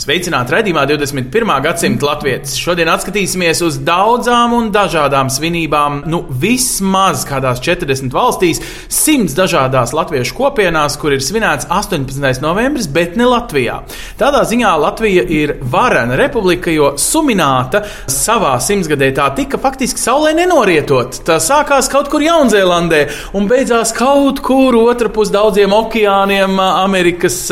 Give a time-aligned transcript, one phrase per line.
[0.00, 1.50] Sveicināti redzamā 21.
[1.60, 2.54] gadsimta latvijas.
[2.56, 5.98] Šodien skatīsimies uz daudzām un dažādām svinībām.
[6.08, 12.40] Nu, vismaz kādās 40 valstīs, 100 dažādās latviešu kopienās, kur ir svinēts 18.
[12.40, 13.82] novembris, bet ne Latvijā.
[14.16, 21.20] Tādā ziņā Latvija ir varena republika, jo sumināta savā simtgadē tā tika faktiski saulē nenorietot.
[21.28, 23.02] Tā sākās kaut kur Jaunzēlandē
[23.36, 27.42] un beidzās kaut kur otrpus daudziem okeāniem Amerikas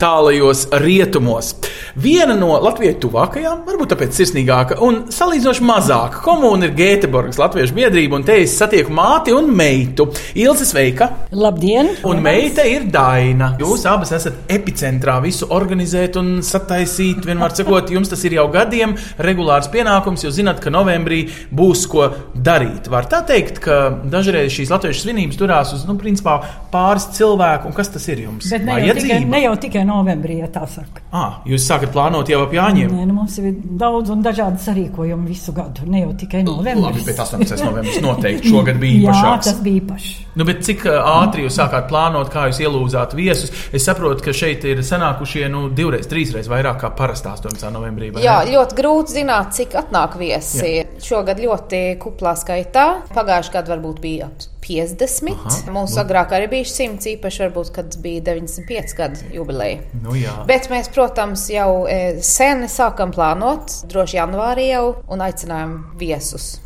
[0.00, 1.52] tālajos rietumos.
[1.98, 8.20] Viena no Latvijas tuvākajām, varbūt tāpēc sirsnīgāka un salīdzinoši mazāka komūna ir Gēteborgas Latviešu biedrība,
[8.20, 10.06] un te es satieku māti un meitu.
[10.38, 11.08] Ilse sveika!
[11.34, 11.90] Labdien!
[12.06, 13.48] Un meita ir Daina.
[13.58, 17.26] Jūs abas esat epicentrā visu organizēt un sataisīt.
[17.26, 18.94] Vienmēr sakot, jums tas ir jau gadiem
[19.26, 22.86] regulārs pienākums, jo zināt, ka novembrī būs ko darīt.
[22.94, 26.38] Var tā teikt, ka dažreiz šīs latviešu svinības turās uz, nu, principā
[26.70, 28.54] pāris cilvēku, un kas tas ir jums?
[28.54, 31.02] Bet ne jau, tikai, ne jau tikai novembrī, ja tā saka.
[31.10, 32.92] Ah, jūs sākat plānot jau ap Jāņiem.
[32.94, 36.84] Nē, nu, mums ir daudz un dažādi sarīkojumi visu gadu, ne jau tikai novembrī.
[36.88, 37.62] Labi, bet 18.
[37.68, 39.48] novembris noteikti šogad bija Jā, īpašāks.
[39.50, 40.10] tas bija īpašs.
[40.38, 43.50] Nu, bet cik ātri jūs sākāt plānot, kā jūs ielūdzāt viesus?
[43.74, 47.72] Es saprotu, ka šeit ir sanākušie nu, divreiz, trīsreiz vairāk kā parastā 18.
[47.74, 48.12] novembrī.
[48.14, 48.54] vai Jā, ne?
[48.54, 50.84] ļoti grūti zināt, cik atnāk viesi.
[51.02, 52.86] Šogad ļoti kuplā skaitā.
[53.14, 55.32] Pagājušajā gadā varbūt bija ap 50.
[55.34, 55.72] Aha.
[55.74, 59.80] Mums agrāk arī bija 100, īpaši varbūt, kad bija 95 gadu jubileja.
[60.04, 60.34] Nu, jā.
[60.48, 66.58] Bet mēs, protams, jau e, sen sākam plānot, droši janvārī jau, un aicinājām viesus.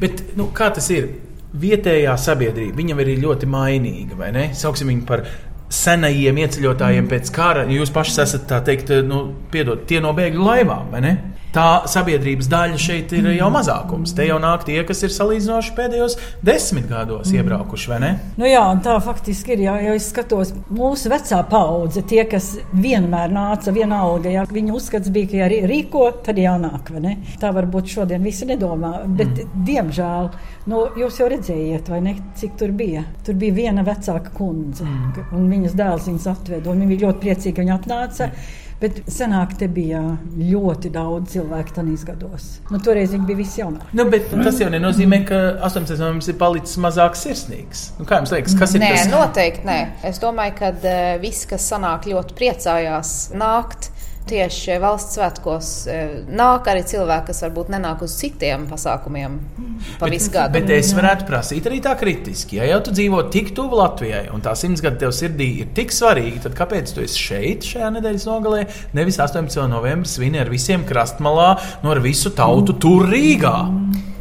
[0.00, 1.12] Bet, nu, kā tas ir?
[1.60, 4.44] Vietējā sabiedrība, viņam ir ļoti mainīga, vai ne?
[4.54, 5.24] Sauksim viņu par
[5.70, 7.64] senajiem ieceļotājiem pēc kara.
[7.70, 11.12] Jūs paši esat, tā teikt, nu, piedod, tie no bēgļu laivām, vai ne?
[11.50, 14.12] Tā sabiedrības daļa šeit ir jau mazākums.
[14.14, 16.14] Te jau nāk tie, kas ir salīdzinoši pēdējos
[16.46, 18.10] desmit gados iebraukuši, vai ne?
[18.38, 19.64] Nu jā, tā faktiski ir.
[19.66, 25.10] Jā, ja es skatos, mūsu vecā paudze, tie, kas vienmēr nāca vienalga, ja viņu uzskats
[25.10, 26.92] bija, ka ja rī- rīko, tad jānāk.
[26.94, 27.16] vai ne?
[27.42, 28.94] Tā varbūt šodien visi nedomā.
[29.08, 29.66] Bet, mm.
[29.66, 30.30] diemžēl,
[30.70, 33.02] nu, jūs jau redzējāt, vai ne, cik tur bija.
[33.26, 35.30] Tur bija viena vecāka kundze, mm.
[35.34, 36.70] un viņas dēls viņas atveda.
[36.70, 38.34] un Viņa bija ļoti priecīga, ka viņa atnāca.
[38.80, 40.00] Bet senāk te bija
[40.40, 42.46] ļoti daudz cilvēku tajos gados.
[42.72, 43.90] Nu, toreiz viņi bija visi jaunāki.
[43.98, 45.98] Nu, bet tas jau nenozīmē, ka 18.
[46.00, 47.90] novembris ir palicis mazāk sirsnīgs.
[47.98, 49.10] Nu, kā jums liekas, kas ir Nē, tas?
[49.12, 49.78] noteikti nē.
[50.08, 53.90] Es domāju, ka uh, visi, kas sanāk, ļoti priecājās nākt.
[54.28, 59.38] Tieši valsts svētkos uh, nāk arī cilvēki, kas varbūt nenāk uz citiem pasākumiem
[60.00, 60.54] pa visu gadu.
[60.58, 62.58] Bet es varētu prasīt arī tā kritiski.
[62.60, 65.94] Ja jau tu dzīvo tik tuvu Latvijai, un tā simts gadu tev sirdī ir tik
[65.94, 68.62] svarīga, tad kāpēc tu esi šeit šajā nedēļas nogalē?
[68.98, 69.64] Nevis 18.
[69.72, 71.54] novembrī svini ar visiem krastmalā,
[71.84, 73.56] no ar visu tautu tur Rīgā.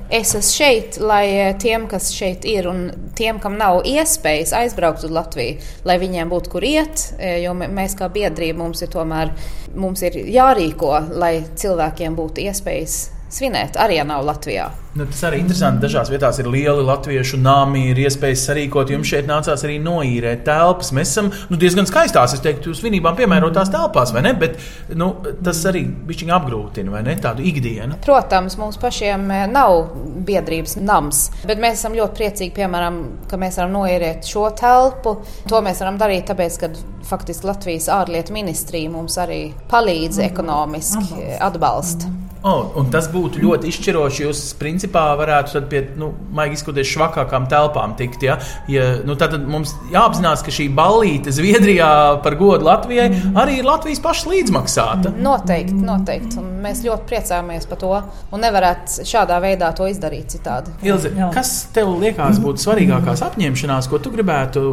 [0.10, 2.88] Es esmu šeit, lai eh, tiem, kas šeit ir, un
[3.18, 7.70] tiem, kam nav iespējas aizbraukt uz Latviju, lai viņiem būtu kur iet, eh, jo mē-
[7.70, 9.30] mēs kā biedrība mums ir tomēr
[9.76, 12.98] mums ir jārīko, lai cilvēkiem būtu iespējas
[13.34, 14.70] svinēt, arī ja nav Latvijā.
[14.98, 15.84] Nu, tas arī interesanti.
[15.84, 18.90] Dažās vietās ir lieli latviešu nami, ir iespējas sarīkot.
[18.90, 20.90] Jums šeit nācās arī noīrēt telpas.
[20.98, 24.34] Mēs esam nu, diezgan skaistās, es teiktu, svinībām piemērotās telpās, vai ne?
[24.40, 24.58] Bet
[24.98, 25.12] nu,
[25.46, 27.16] tas arī bišķiņ apgrūtina, vai ne?
[27.22, 28.00] Tādu ikdienu.
[28.06, 29.92] Protams, mums pašiem eh, nav
[30.26, 32.98] biedrības nams, bet mēs esam ļoti priecīgi, piemēram,
[33.30, 35.20] ka mēs varam noierēt šo telpu.
[35.54, 36.72] To mēs varam darīt, tāpēc, ka
[37.10, 42.10] faktiski Latvijas ārlietu ministrija mums arī palīdz ekonomiski atbalsta.
[42.40, 44.24] Oh, un tas būtu ļoti izšķiroši.
[44.24, 48.24] Jūs, principā, varētu tad pie, nu, maigi izskatoties, švakākām telpām tikt.
[48.24, 48.38] Ja?
[48.72, 51.90] Ja, nu, tad mums jāapzinās, ka šī ballīte Zviedrijā
[52.24, 55.12] par godu Latvijai arī ir Latvijas pašas līdzmaksāta.
[55.20, 56.40] Noteikti, noteikti.
[56.40, 57.92] Un mēs ļoti priecājamies par to.
[58.32, 60.72] Un nevarētu šādā veidā to izdarīt citādi.
[60.88, 64.64] Ilze, kas tev liekas būtu svarīgākās apņemšanās, ko tu gribētu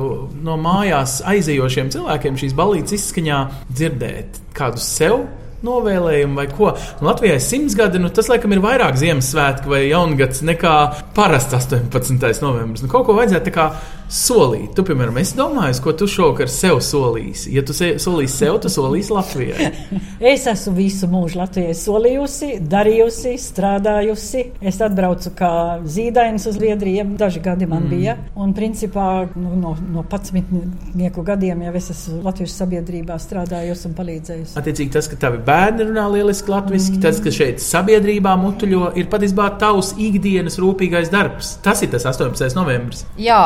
[0.47, 3.41] no mājās aizejošiem cilvēkiem šīs ballītes izskaņā
[3.73, 4.41] dzirdēt?
[4.57, 5.27] Kādus sev?
[5.65, 6.73] Novēlējumu vai ko?
[7.01, 10.75] Nu, Latvijai simts gadi, nu, tas laikam ir vairāk Ziemassvētku vai Jaungads nekā
[11.17, 12.43] parasts 18.
[12.45, 12.85] novembris.
[12.85, 13.71] Nu, kaut ko vajadzētu tā kā
[14.13, 14.73] solīt.
[14.77, 17.51] Tu, piemēram, es domāju, ko tu šovakar sev solīsi.
[17.57, 19.71] Ja tu se, solīsi sev, tu solīsi Latvijai.
[20.17, 24.45] Es esmu visu mūžu Latvijai solījusi, darījusi, strādājusi.
[24.65, 25.51] Es atbraucu kā
[25.85, 27.91] zīdainis uz Zviedriju, daži gadi man mm.
[27.93, 28.15] bija.
[28.41, 34.57] Un principā nu, no, no 11 gadiem jau es esmu Latvijas sabiedrībā strādājusi un palīdzējusi.
[34.61, 37.05] Attiecīgi tas, ka tavi bērni runā lieliski latviski, mm.
[37.05, 41.57] tas, ka šeit sabiedrībā mutuļo, ir patiesībā tavs ikdienas rūpīgais darbs.
[41.65, 42.57] Tas ir tas 18.
[42.57, 43.05] novembris.
[43.21, 43.43] Jā,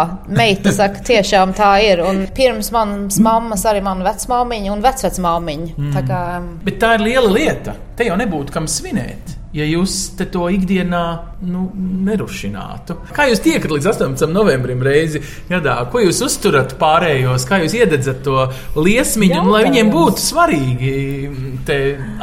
[0.50, 2.04] meita saka, tiešām tā ir.
[2.06, 5.74] Un pirms manas mammas arī mana vecmāmiņa un vecvecmāmiņa.
[5.76, 5.92] Mm.
[5.96, 6.22] Tā kā...
[6.66, 7.76] Bet tā ir liela lieta.
[7.96, 9.36] Te jau nebūtu kam svinēt.
[9.50, 11.02] Ja jūs to ikdienā
[11.50, 11.64] nu,
[12.06, 14.30] nerušinātu, kā jūs tiekat līdz 18.
[14.30, 18.46] novembrim reizi gadā, ko jūs uzturat pārējos, kā jūs iededzat to
[18.78, 20.94] liesmiņu, un lai viņiem būtu svarīgi
[21.66, 21.80] te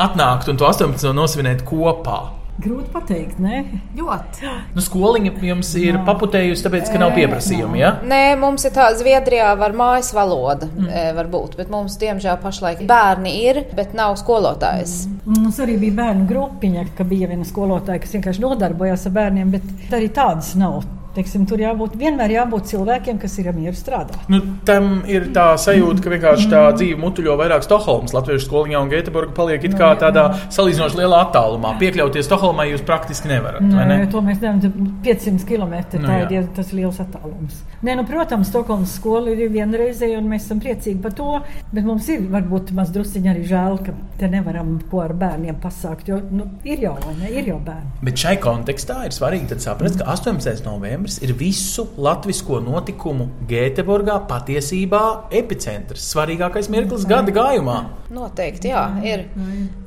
[0.07, 1.11] atnākt un to 18.
[1.19, 2.36] nosvinēt kopā?
[2.57, 3.59] Grūti pateikt, ne?
[3.97, 4.49] Ļoti.
[4.73, 6.03] Nu, skoliņa jums ir no.
[6.07, 7.81] paputējusi, tāpēc, ka nav pieprasījumi.
[7.83, 7.91] Ja?
[8.01, 11.13] Nē, mums ir tā, Zviedrijā var mājas valoda, mm.
[11.19, 15.03] varbūt, bet mums, diemžēl, pašlaik bērni ir, bet nav skolotājs.
[15.05, 15.43] Mm.
[15.43, 19.93] Mums arī bija bērnu grupiņa, ka bija viena skolotāja, kas vienkārši nodarbojās ar bērniem, bet
[19.93, 20.81] arī tādas nav.
[21.17, 24.19] Teiksim, tur jābūt vienmēr jābūt cilvēkiem, kas ir mieru strādāt.
[24.29, 24.37] Nu,
[24.67, 29.33] tam ir tā sajūta, ka vienkārši tā dzīve mutuļo vairāk Stokholmas, Latvijas skoliņā un Gēteburgā
[29.33, 31.73] paliek it kā tādā salīdzinoši lielā attālumā.
[31.81, 33.65] Piekļauties Stokholmai jūs praktiski nevarat.
[33.65, 33.97] Nē, ne?
[34.13, 35.73] to mēs nevaram 500 km.
[35.97, 36.27] Nu, tā jā.
[36.37, 37.63] ir tas liels attālums.
[37.81, 41.39] Nē, nu, protams, Stokholmas skola ir vienreizēja, un mēs esam priecīgi par to.
[41.73, 46.13] Bet mums ir varbūt maz drusciņi arī žēl, ka te nevaram ko ar bērniem pasākt.
[46.13, 48.05] Jo nu, ir jau, ne, ir jau bērni.
[48.05, 50.65] Bet šai kontekstā ir svarīgi saprast, ka 18.
[50.67, 57.77] novembris novembris ir visu latviešu notikumu Gēteburgā patiesībā epicentrs, svarīgākais mirklis gada gājumā.
[58.09, 59.27] Noteikti, jā, ir.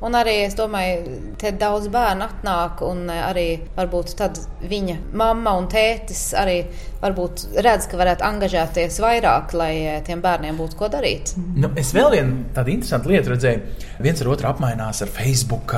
[0.01, 5.67] Un arī es domāju, te daudz bērnu atnāk, un arī varbūt tad viņa mamma un
[5.67, 6.63] tētis arī
[7.01, 9.73] varbūt redz, ka varētu angažēties vairāk, lai
[10.05, 11.33] tiem bērniem būtu ko darīt.
[11.57, 13.87] Nu, es vēl vienu tādu interesantu lietu redzēju.
[14.01, 15.73] Viens ar otru apmainās ar Facebook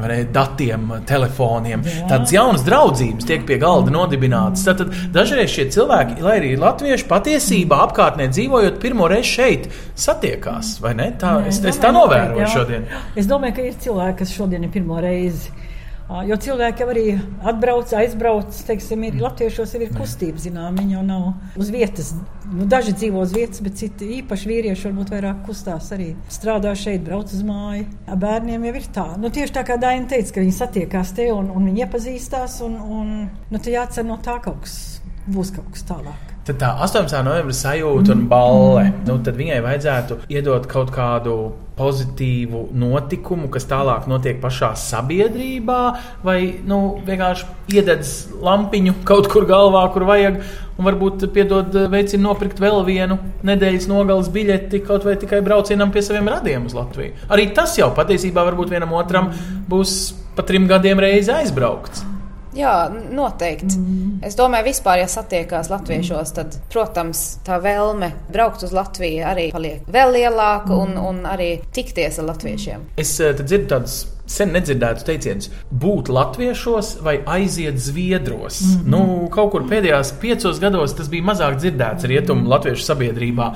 [0.00, 1.84] ne, datiem, telefoniem.
[1.86, 2.06] Jā.
[2.10, 4.66] Tādas jaunas draudzības tiek pie galda nodibinātas.
[4.66, 9.68] Tad dažreiz šie cilvēki, lai arī latvieši patiesībā apkārtnē dzīvojot, pirmo reizi šeit
[9.98, 10.76] satiekās.
[10.84, 11.10] Tā, Nē,
[11.50, 12.88] es, es tā novēroju šodien.
[13.18, 15.54] Es domāju, ka ir cilvēki, kas šodien ir pirmo reizi.
[16.04, 17.04] Jo cilvēki arī
[17.48, 22.10] atbrauc, aizbrauc, teiksim, ir latviešos jau ir kustība, zinām, viņi jau nav uz vietas.
[22.52, 26.10] Nu, daži dzīvo uz vietas, bet citi īpaši vīrieši varbūt vairāk kustās arī.
[26.32, 27.86] Strādā šeit, brauc uz māju.
[28.20, 29.06] Bērniem jau ir tā.
[29.20, 32.76] Nu, tieši tā kā Daina teica, ka viņi satiekās te un, un viņi iepazīstās, un,
[32.84, 34.78] un nu, tā jācer no tā kaut kas,
[35.24, 36.30] būs kaut kas tālāk.
[36.44, 37.16] Tad tā 18.
[37.24, 41.38] novembra sajūta un balle, nu, tad viņai vajadzētu iedot kaut kādu
[41.78, 45.80] pozitīvu notikumu, kas tālāk notiek pašā sabiedrībā,
[46.26, 50.38] vai nu, vienkārši iededz lampiņu kaut kur galvā, kur vajag,
[50.78, 56.02] un varbūt piedod, veicina nopirkt vēl vienu nedēļas nogalas biļeti kaut vai tikai braucienam pie
[56.06, 57.14] saviem radiem uz Latviju.
[57.34, 59.32] Arī tas jau patiesībā varbūt vienam otram
[59.70, 62.13] būs pa trim gadiem reizi aizbraukts.
[62.54, 62.74] Jā,
[63.10, 63.76] noteikti.
[63.78, 64.16] Mm.
[64.24, 69.86] Es domāju, vispār, ja satiekās latviešos, tad, protams, tā vēlme braukt uz Latviju arī paliek
[69.90, 70.80] vēl lielāka mm.
[70.80, 72.90] un, un arī tikties ar latviešiem.
[73.00, 78.60] Es eh, dzirdu tādus sen nedzirdētus teicienus, būt latviešos vai aiziet zviedros.
[78.60, 78.90] Mm -hmm.
[78.90, 83.52] nu, kaut kur pēdējos piecos gados tas bija mazāk dzirdēts rietumu latviešu sabiedrībā.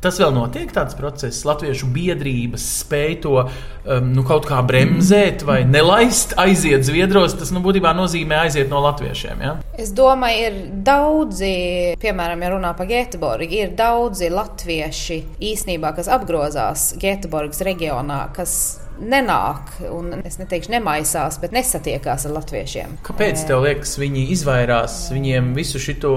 [0.00, 3.48] Tas vēl notiek tāds process, latviešu biedrības spēj to
[3.84, 7.36] um, nu, kaut kā bremzēt vai nelaist, aiziet zviedros.
[7.40, 9.42] Tas nu, būtībā nozīmē aiziet no latviešiem.
[9.44, 9.54] Ja?
[9.80, 11.54] Es domāju, ir daudzi,
[12.02, 15.22] piemēram, ja runā par Gēteborgu, ir daudzi latvieši
[15.52, 18.60] īsnībā, kas apgrozās Gēteborgas reģionā, kas
[19.00, 22.98] nenāk, un es neteikšu, nemaisās, bet nesatiekās ar latviešiem.
[23.06, 26.16] Kāpēc tev liekas, viņi izvairās viņiem visu šo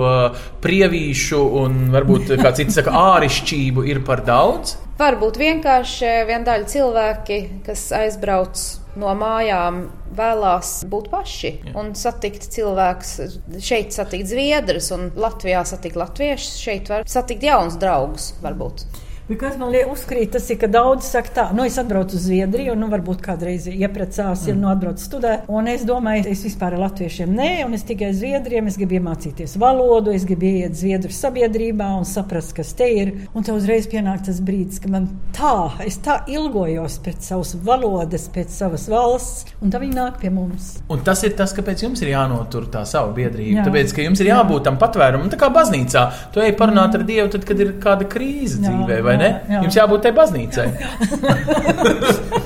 [0.63, 4.77] prievīšu un varbūt, kā citi saka, ārišķību ir par daudz?
[4.93, 8.61] Varbūt vienkārši viena daļa cilvēki, kas aizbrauc
[9.01, 11.73] no mājām, vēlās būt paši Jā.
[11.81, 13.39] un satikt cilvēkus.
[13.57, 16.59] Šeit satikt zviedrus, un Latvijā satikt latviešus.
[16.61, 18.85] Šeit var satikt jaunus draugus, varbūt.
[19.23, 22.73] Kas man liekas, uzkrīt, tas ir, ka daudzi saka, tā, nu, es atbraucu uz Zviedriju,
[22.75, 25.45] un nu, varbūt kādreiz ieprecās, ja nu atbraucu studēt.
[25.47, 29.55] Un es domāju, es vispār ar latviešiem nē, un es tikai Zviedriem, es gribu iemācīties
[29.61, 33.13] valodu, es gribu iet Zviedru sabiedrībā un saprast, kas te ir.
[33.31, 35.53] Un tev uzreiz pienāk tas brīdis, ka man tā,
[35.87, 40.81] es tā ilgojos pēc savas valodas, pēc savas valsts, un tā viņi nāk pie mums.
[40.91, 43.61] Un tas ir tas, kāpēc jums ir jānotur tā savu biedrību.
[43.61, 43.67] Jā.
[43.71, 46.05] Tāpēc, ka jums ir jābūt tam patvērumam, tā kā baznīcā.
[46.35, 49.31] Tu ej parunāt ar Dievu, tad, kad ir kāda krīze dzīvē vai ne?
[49.33, 49.63] Jā, jā.
[49.67, 50.67] Jums jābūt tai baznīcai.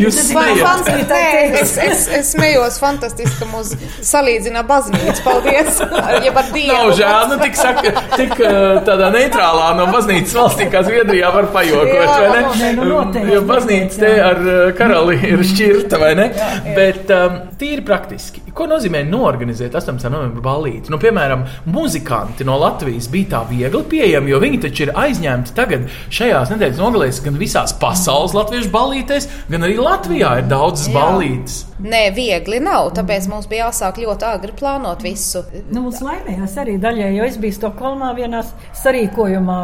[0.00, 1.26] Jūs Nē,
[1.60, 3.72] es, es, es smējos fantastiski, ka mūs
[4.04, 5.16] salīdzina baznīca.
[5.24, 5.80] Paldies!
[6.26, 6.72] Jeb ar Dievu.
[6.72, 11.50] Nav žēl, nu tik saka, tik uh, tādā neitrālā no baznīcas valstī kā Zviedrijā var
[11.54, 12.54] pajokot, Jā, vai ne?
[12.60, 14.32] nē, nu noteikti, Jo baznīca te jā.
[14.32, 16.28] ar uh, karali ir šķirta, vai ne?
[16.76, 18.42] Bet um, tīri praktiski.
[18.56, 20.08] Ko nozīmē norganizēt 18.
[20.12, 20.88] novembra ballīti?
[20.92, 25.75] Nu, piemēram, muzikanti no Latvijas bija tā viegli pieejami, jo viņi taču ir aizņemti tagad
[26.10, 30.94] šajās nedēļas nogalēs gan visās pasaules latviešu ballītēs, gan arī Latvijā ir daudzas Jā.
[30.98, 31.62] ballītes.
[31.76, 32.88] Nē, viegli nav.
[32.96, 35.42] Tāpēc mums bija jāsāk ļoti agri plānot visu.
[35.68, 38.40] Nu, mums laimējās arī daļai, jo es biju Stokholmā vienā
[38.80, 39.58] sarīkojumā,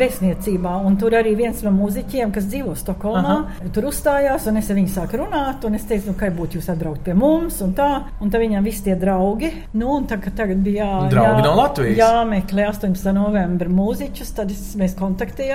[0.00, 3.36] vēstniecībā, un tur arī viens no mūziķiem, kas dzīvo Stokholmā,
[3.74, 6.70] tur uzstājās, un es ar viņu sāku runāt, un es teicu, nu, kā būtu jūs
[6.72, 7.88] atbraukt pie mums, un tā,
[8.22, 11.98] un tā viņam visi tie draugi, nu, un tagad, tagad bija jā, Draugi no Latvijas.
[12.00, 13.12] jāmeklē 18.
[13.16, 14.96] novembra mūziķus, tad es, mēs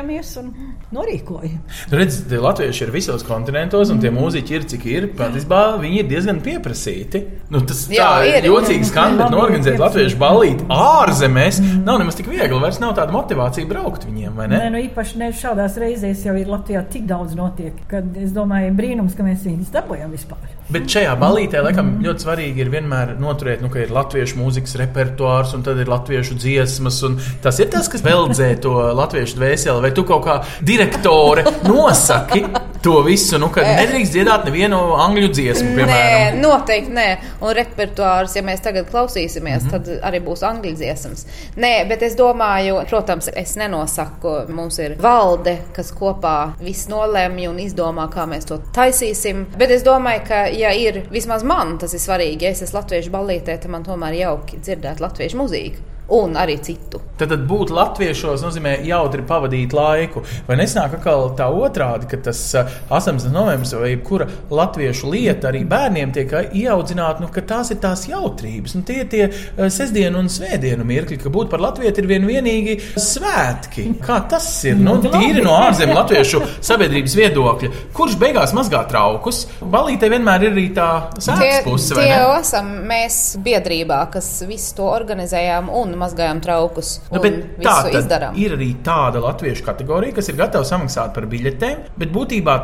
[0.04, 0.52] kontaktējāmies un
[0.94, 1.60] norīkojam.
[1.94, 5.08] Redz, tie latvieši ir visos kontinentos, un tie mūziķi ir cik ir.
[5.18, 7.24] Patiesībā viņi ir diezgan pieprasīti.
[7.54, 8.48] Nu, tas Jā, tā ir.
[8.50, 12.60] jocīgi skan, bet norganizēt latviešu ballīti ārzemēs nav nemaz tik viegli.
[12.64, 14.60] Vairs nav tāda motivācija braukt viņiem, vai ne?
[14.60, 18.74] Nē, nu īpaši ne šādās reizēs jau ir Latvijā tik daudz notiek, kad es domāju,
[18.78, 20.52] brīnums, ka mēs viņus dabūjam vispār.
[20.72, 25.52] Bet šajā ballītē, laikam, ļoti svarīgi ir vienmēr noturēt, nu, ka ir latviešu mūzikas repertuārs,
[25.58, 27.02] un tad ir latviešu dziesmas.
[27.44, 29.84] Tas ir tas, kas veldzē to latviešu dvēseli.
[29.84, 32.46] Vai tu kaut kā direktore nosaki
[32.84, 36.40] to visu, nu, ka nedrīkst dziedāt nevienu angļu dziesmu, Nē, piemēram?
[36.44, 37.08] noteikti nē.
[37.44, 39.72] Un repertuārs, ja mēs tagad klausīsimies, mm -hmm.
[39.72, 41.26] tad arī būs angļu dziesmas.
[41.56, 47.60] Nē, bet es domāju, protams, es nenosaku, mums ir valde, kas kopā viss nolemj un
[47.60, 49.46] izdomā, kā mēs to taisīsim.
[49.58, 53.12] Bet es domāju, ka, ja ir vismaz man tas ir svarīgi, ja es esmu latviešu
[53.12, 55.93] ballītē, tad man tomēr jauki dzirdēt latviešu mūziku.
[56.12, 57.00] Un arī citu.
[57.16, 60.24] Tad, tad būt latviešos nozīmē jautri pavadīt laiku.
[60.48, 63.30] Vai nesnāk atkal tā otrādi, ka tas uh, 18.
[63.32, 68.76] novembris vai jebkura latviešu lieta arī bērniem tiek ieaudzināta, nu, ka tās ir tās jautrības.
[68.76, 72.28] Un tie ir tie uh, sestdienu un svētdienu mirkļi, ka būt par latvieti ir vien
[72.28, 73.88] vienīgi svētki.
[74.04, 74.76] Kā tas ir?
[74.84, 77.72] Nu, tīri no ārzemju latviešu sabiedrības viedokļa.
[77.96, 79.46] Kurš beigās mazgā traukus?
[79.64, 84.90] Balītē vienmēr ir arī tā sēdes puse, tie jau esam mēs biedrībā, kas visu to
[84.92, 86.96] organizējām un mazgājām traukus.
[87.12, 88.38] Nu, un tā izdarām.
[88.40, 92.58] ir arī tāda latviešu kategorija, kas ir gatava samaksāt par biļetēm, bet būtībā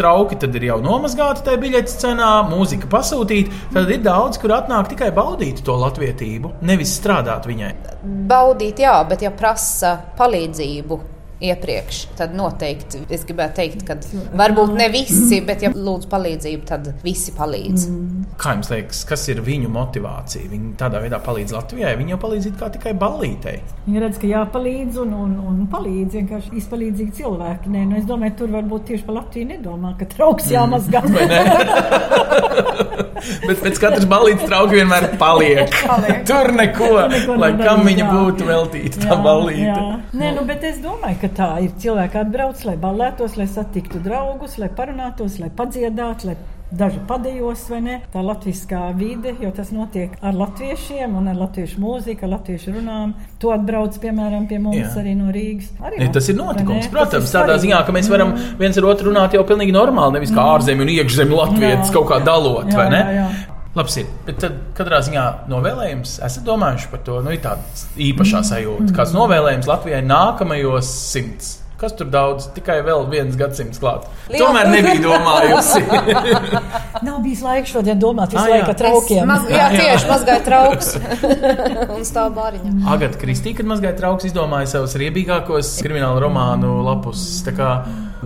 [0.00, 3.62] trauki tad ir jau nomazgāti tajā biļetes cenā, mūzika pasūtīta.
[3.74, 7.72] Tad ir daudz, kur atnāk tikai baudīt to latvietību, nevis strādāt viņai.
[8.30, 11.00] Baudīt, jā, bet ja prasa palīdzību.
[11.40, 13.96] Iepriekš, tad noteikti es gribētu teikt, ka
[14.36, 17.86] varbūt ne visi, bet, ja lūdzu palīdzību, tad visi palīdz.
[17.88, 18.26] Mm.
[18.40, 20.50] Kā jums liekas, kas ir viņu motivācija?
[20.50, 23.56] Viņi tādā veidā palīdz Latvijai, viņi jau palīdz tikai ballītei.
[23.86, 27.72] Viņi redz, ka jāpalīdz un, un, un palīdz vienkārši izpalīdzīgi cilvēki.
[27.72, 31.04] Nē, nu es domāju, tur varbūt tieši par Latviju nedomā, ka trauks jāmazgā.
[31.08, 31.40] Vai ne?
[33.48, 35.74] Bet pēc katras balīdzes trauki vienmēr paliek.
[35.90, 36.22] Paliek.
[36.28, 38.10] Tur neko, neko lai kam viņa jā.
[38.12, 39.80] būtu veltīta tā balīte.
[40.20, 41.74] Nē, nu, bet es domāju, ka tā ir.
[41.80, 46.36] Cilvēki atbrauc, lai balētos, lai satiktu draugus, lai parunātos, lai padziedātu, lai
[46.72, 47.96] daži padējos, vai ne?
[48.12, 53.14] Tā latviskā vide, jo tas notiek ar latviešiem un ar latviešu mūziku, ar latviešu runām.
[53.42, 54.90] To atbrauc, piemēram, pie mums Jā.
[55.02, 55.70] arī no Rīgas.
[55.82, 56.84] Arī Ne, tas ir notikums.
[56.86, 56.90] ne?
[56.90, 60.30] Protams, ir tādā ziņā, ka mēs varam viens ar otru runāt jau pilnīgi normāli, nevis
[60.30, 62.98] kā ārzemju un iekšzemju latviešu kaut kā dalot, Jā, vai ne?
[62.98, 63.30] jā, jā.
[63.74, 64.06] Labs ir.
[64.26, 67.62] Bet tad katrā ziņā novēlējums, esat domājuši par to, nu, ir tāda
[68.02, 68.90] īpašā sajūta.
[68.96, 71.59] Kāds novēlējums Latvijai nākamajos simts?
[71.80, 74.02] Kas tur daudz, tikai vēl viens gadsimts klāt.
[74.28, 75.80] Liela- Tomēr nebija domājusi.
[77.06, 79.22] Nav bijis laiks šodien domāt visu Ah, laiku traukiem.
[79.30, 80.90] Maz, jā, tieši mazgāju trauks
[81.96, 82.74] un stāv bāriņā.
[82.92, 87.22] Agata Kristīna, kad mazgāja trauks, izdomāja savus riebīgākos kriminālu romānu lapus.
[87.48, 87.70] Tā kā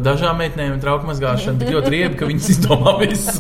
[0.03, 3.39] dažām meitenēm trauku mazgāšana tik ļoti riebi, ka viņas izdomā visu.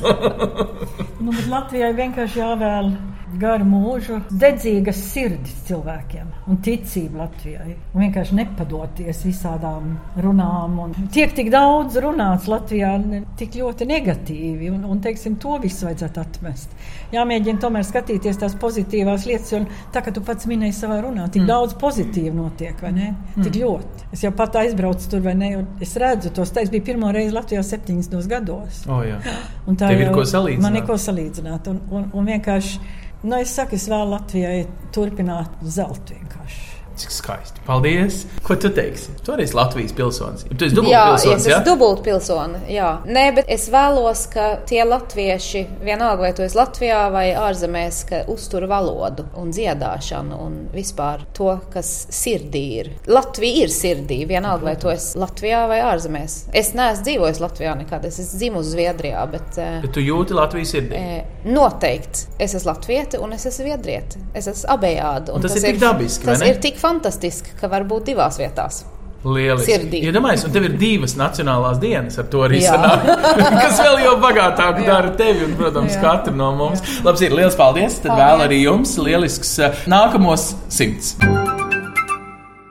[1.18, 2.92] Nu, bet Latvijai vienkārši jāvēl
[3.40, 7.74] garu mūžu, dedzīgas sirdis cilvēkiem un ticība Latvijai.
[7.94, 10.78] Un vienkārši nepadoties visādām runām.
[10.84, 15.88] Un tiek tik daudz runāts Latvijā, ne- tik ļoti negatīvi, un, un teiksim, to visu
[15.88, 16.74] vajadzētu atmest.
[17.14, 19.62] Jāmēģina tomēr skatīties tās pozitīvās lietas, jo
[19.94, 21.50] tā kā tu pats minēji savā runā, tik mm.
[21.52, 23.10] daudz pozitīvu notiek, vai ne?
[23.36, 23.46] Mm.
[23.46, 24.08] Tik ļoti.
[24.16, 25.52] Es jau pat aizbraucu tur, vai ne?
[25.60, 28.84] un Es redzu tos, tā es biju pirmo reizi Latvijā 70 gados.
[28.88, 29.18] Oh, jā.
[29.68, 30.62] Un tā Tev ir jau- ko salīdzināt.
[30.62, 31.68] Man ir ko salīdzināt.
[31.72, 32.80] Un, un, un vienkārši,
[33.24, 34.64] nu, es saku, es vēlu Latvijai
[34.94, 36.83] turpināt zeltu vienkārši.
[36.96, 37.60] Cik skaisti.
[37.66, 38.20] Paldies!
[38.46, 39.10] Ko tu teiksi?
[39.24, 40.44] Tu arī esi Latvijas pilsonis.
[40.46, 42.60] Tu esi Jā, dubultpilsonis, es esmu dubultpilsone.
[42.70, 47.98] Jā, Nē, bet es vēlos, ka tie latvieši, vienalga vai tu esi Latvijā vai ārzemēs,
[48.08, 52.92] ka uztur valodu un dziedāšanu un vispār to, kas sirdī ir.
[53.10, 56.36] Latvija ir sirdī, vienalga vai tu esi Latvijā vai ārzemēs.
[56.52, 59.58] Es neesmu dzīvojis Latvijā nekad, es esmu dzimusi Zviedrijā, bet.
[59.58, 60.94] eh, Bet tu jūti Latvijas sirdī.
[61.00, 62.28] E, Noteikti.
[62.38, 64.18] Es esmu latvieta un es esmu zviedrieta.
[64.34, 65.32] Es esmu abejāda.
[65.34, 68.84] un Un tas ir tik dabiski, Tas ir tik fantastiski, ka var būt divās vietās.
[69.24, 70.02] Lieliski.
[70.04, 72.74] Iedomājieties, un tev ir divas nacionālās dienas, ar to arī Jā.
[72.76, 73.08] sanāk.
[73.62, 76.84] Kas vēl jau bagātāk dara tevi un, protams, katru no mums.
[77.06, 78.02] Labi, ir liels paldies.
[78.04, 78.24] Tad Paldies.
[78.26, 81.14] vēl arī jums lielisks eh, nākamos simts.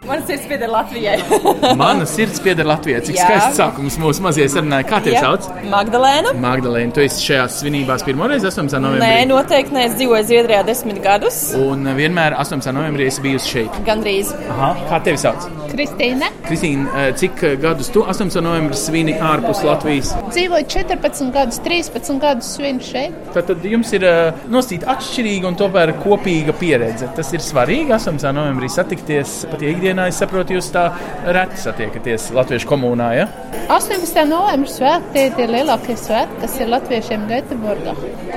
[0.07, 1.17] Man sirds pieder Latvijai.
[1.77, 2.99] Mana sirds pieder Latvijai.
[3.07, 3.27] Cik Jā.
[3.27, 4.81] skaists sākums mūsu mazajai sarunai.
[4.87, 5.47] Kā tevi sauc?
[5.71, 6.33] Magdalēna?
[6.43, 8.81] Magdalēna, tu esi šajās svinībās pirmoreiz 18.
[8.83, 9.07] novembrī.
[9.07, 9.85] Nē, noteikti nē.
[9.87, 11.37] Es dzīvoju Zviedrijā desmit gadus.
[11.55, 12.73] Un vienmēr 18.
[12.75, 13.79] novembrī esi bijusi šeit.
[13.87, 14.33] Gandrīz.
[14.51, 14.73] Aha.
[14.91, 15.47] Kā tevi sauc?
[15.73, 16.27] Kristīne.
[16.45, 18.43] Kristīne, eh, cik gadus tu 18.
[18.43, 20.11] novembrī svini ārpus Latvijas?
[20.35, 23.15] Dzīvoju 14 gadus, 13 gadus svinu šeit.
[23.33, 24.05] Tad, tad jums ir
[24.53, 27.09] nosīta atšķirīga un tomēr kopīga pieredze.
[27.15, 28.35] Tas ir svarīgi 18.
[28.35, 29.39] novembrī satikties.
[29.49, 30.87] Pat ja ikdienā es saprotu, jūs tā
[31.25, 33.11] reti satiekaties Latviešu komunā.
[33.17, 33.27] Ja?
[33.71, 34.25] 18.
[34.27, 37.93] novembris svētki tie ir lielākie svētki, kas ir latviešiem Göteborgā.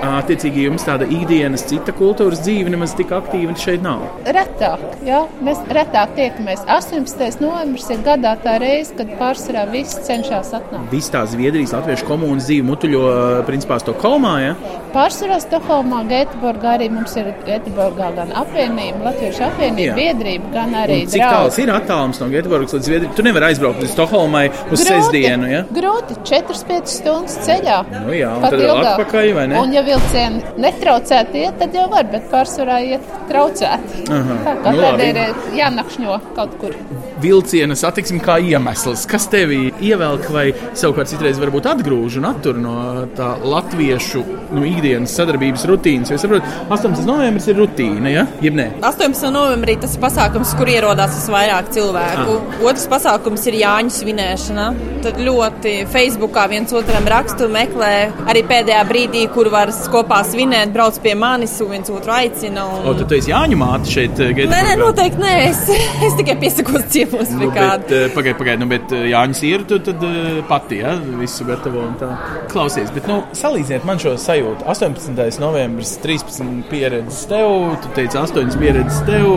[0.07, 4.05] Attiecīgi, jums tāda ikdienas cita kultūras dzīve nemaz tik aktīva šeit nav.
[4.37, 6.63] Retāk, jā, mēs retāk tiekamies.
[6.71, 7.41] 18.
[7.43, 10.91] novembris ir gadā tā reize, kad pārsvarā visi cenšas atnākt.
[10.93, 13.03] Viss tā Zviedrijas latviešu komunas dzīve mutuļo
[13.49, 14.35] principā Stokholmā.
[14.45, 14.55] Ja?
[14.95, 19.97] Pārsvarā Stokholmā, Göteborgā arī mums ir Göteborgā gan apvienība, Latviešu apvienība, Jā.
[19.99, 23.15] biedrība, gan arī Cik tāls ir attālums no Göteborgas līdz Zviedrijai?
[23.17, 25.49] Tu nevari aizbraukt līdz Stokholmai uz sestdienu.
[25.51, 25.63] Ja?
[25.77, 27.79] Grūti, 4-5 stundas ceļā.
[28.07, 28.91] Nu jā, un tad ilgāk.
[28.93, 29.61] atpakaļ, vai ne?
[29.63, 34.07] Un, ja vilcieni netraucēti iet, tad jau var, bet pārsvarā iet traucēti.
[34.11, 34.39] Aha.
[34.47, 35.11] Tā kā Nu, labi.
[35.13, 36.75] ir jānakšņo kaut kur.
[37.23, 40.47] Vilciena satiksme kā iemesls, kas tevi ievelk vai
[40.77, 42.75] savukārt citreiz varbūt atgrūž un attur no
[43.17, 44.23] tā latviešu
[44.55, 46.13] nu, ikdienas sadarbības rutīnas.
[46.13, 47.07] Jo es saprotu, 18.
[47.09, 48.27] novembris ir rutīna, ja?
[48.45, 48.69] jeb ne?
[48.85, 49.31] 18.
[49.35, 52.37] novembrī tas ir pasākums, kur ierodās visvairāk cilvēku.
[52.67, 54.67] Otrs pasākums ir Jāņu svinēšana.
[55.07, 57.93] Tad ļoti Facebookā viens otram rakstu meklē
[58.29, 62.67] arī pēdējā brīdī, kur var kopā svinēt, brauc pie manis un viens otru aicina.
[62.67, 62.91] Un...
[62.91, 64.77] O, tad tu esi Jāņu māte šeit, Nē, nē, Gēteburgā.
[64.83, 65.35] noteikti nē.
[65.47, 65.63] Es,
[66.07, 67.87] es tikai piesakos ciemos pie Nu, kāda.
[67.89, 71.83] bet, pagaidiet, pagaidiet, nu, bet eh, Jānis ir tu tad eh, pati, ja, visu gatavo
[71.87, 72.11] un tā.
[72.53, 74.67] Klausies, bet, nu, salīdziniet man šo sajūtu.
[74.73, 75.41] 18.
[75.43, 79.37] novembris, 13 pieredzes tev, tu teici 8 pieredzes tev.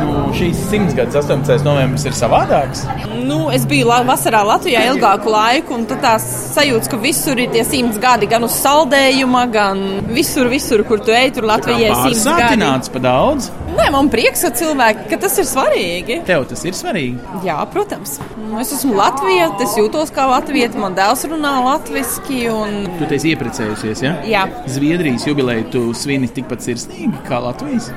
[0.00, 1.64] Nu, šīs simts gadus 18.
[1.66, 2.84] novembris ir savādāks.
[3.26, 7.50] Nu, es biju la vasarā Latvijā ilgāku laiku, un tad tās sajūtas, ka visur ir
[7.54, 11.98] tie simts gadi, gan uz saldējuma, gan visur, visur kur tu ej, tur Latvijā ir
[12.06, 12.36] simts gadi.
[12.36, 13.50] Pārsātināts pa daudz.
[13.70, 16.20] Nē, man prieks, ka cilvēki, ka tas ir svarīgi.
[16.28, 17.42] Tev tas ir svarīgi.
[17.46, 18.18] Jā, protams.
[18.38, 22.08] Nu, Es esmu Latvija, es jūtos kā Latvija, man dēls runā latviešu.
[22.50, 22.74] Un...
[22.98, 24.12] Tu esi iepriecējusies, ja?
[24.26, 27.88] Jā, Zviedrijas jubileju tu svini tikpat sirsnīgi kā Latvijas.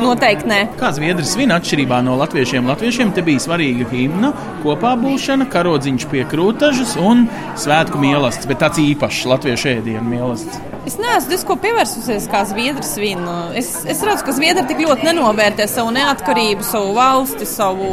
[0.00, 0.60] noteikti nē.
[0.80, 2.64] Kā Zviedrijas svin atšķirībā no latviešiem?
[2.70, 4.30] Latviešiem te bija svarīga himna,
[4.62, 7.26] kopā būšana, karodziņš pie krūtažas un
[7.60, 10.70] svētku mīlestības, bet tāds īpašs latviešu ēdienu mīlestības.
[10.88, 13.34] Es neesmu disko pievērsusies kā Zviedrijas vīnu.
[13.60, 17.92] Es, es redzu, ka Zviedri tik ļoti nenovērtē savu neatkarību, savu valsti, savu.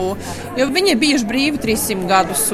[0.59, 2.47] Jo viņi ir bijuši brīvi 300 gadus.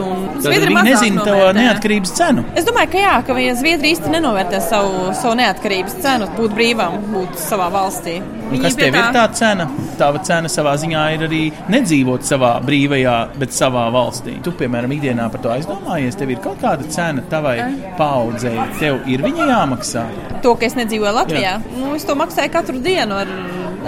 [0.46, 2.46] Zviedri nezina to neatkarības cenu.
[2.58, 7.02] Es domāju, ka jā, ka ja Zviedrija īsti nenovērtē savu, savu neatkarības cenu, būt brīvam,
[7.14, 8.20] būt savā valstī.
[8.52, 9.68] Un kas tev ir tā cena?
[10.00, 11.42] Tava cena savā ziņā ir arī
[11.74, 14.38] nedzīvot savā brīvajā, bet savā valstī.
[14.46, 16.18] Tu, piemēram, ikdienā par to aizdomājies.
[16.20, 17.58] Tev ir kaut kāda cena tavai
[18.00, 18.56] paudzei.
[18.80, 20.06] Tev ir viņa jāmaksā.
[20.46, 21.80] To, ka es nedzīvoju Latvijā, Jā.
[21.82, 23.18] nu, es to maksāju katru dienu.
[23.24, 23.34] Ar,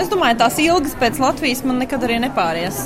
[0.01, 2.81] es domāju, tās ilgas pēc Latvijas man nekad arī nepāries.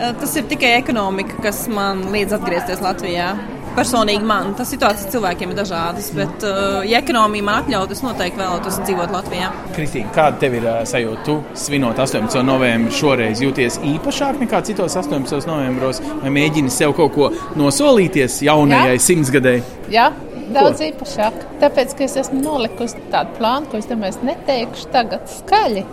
[0.00, 3.34] Eh, Tas ir tikai ekonomika, kas man liedz atgriezties Latvijā.
[3.76, 8.40] Personīgi man tas situācijas cilvēkiem ir dažādas, bet, uh, ja ekonomija man atļautu, es noteikti
[8.40, 9.50] vēlētos dzīvot Latvijā.
[9.76, 11.24] Kristīna, kāda tev ir ā, sajūta?
[11.26, 11.36] Tu
[11.66, 12.40] svinot 18.
[12.46, 15.44] novembrī šoreiz jūties īpašāk nekā citos 18.
[15.50, 17.28] novembros, vai mēģini sev kaut ko
[17.60, 19.64] nosolīties jaunajai simtsgadēji?
[19.92, 20.08] Jā,
[20.56, 20.90] daudz ko?
[20.90, 21.40] īpašāk.
[21.60, 25.84] Tāpēc, ka es esmu nolikusi tādu plānu, ko es domāju, neteikšu tagad skaļi.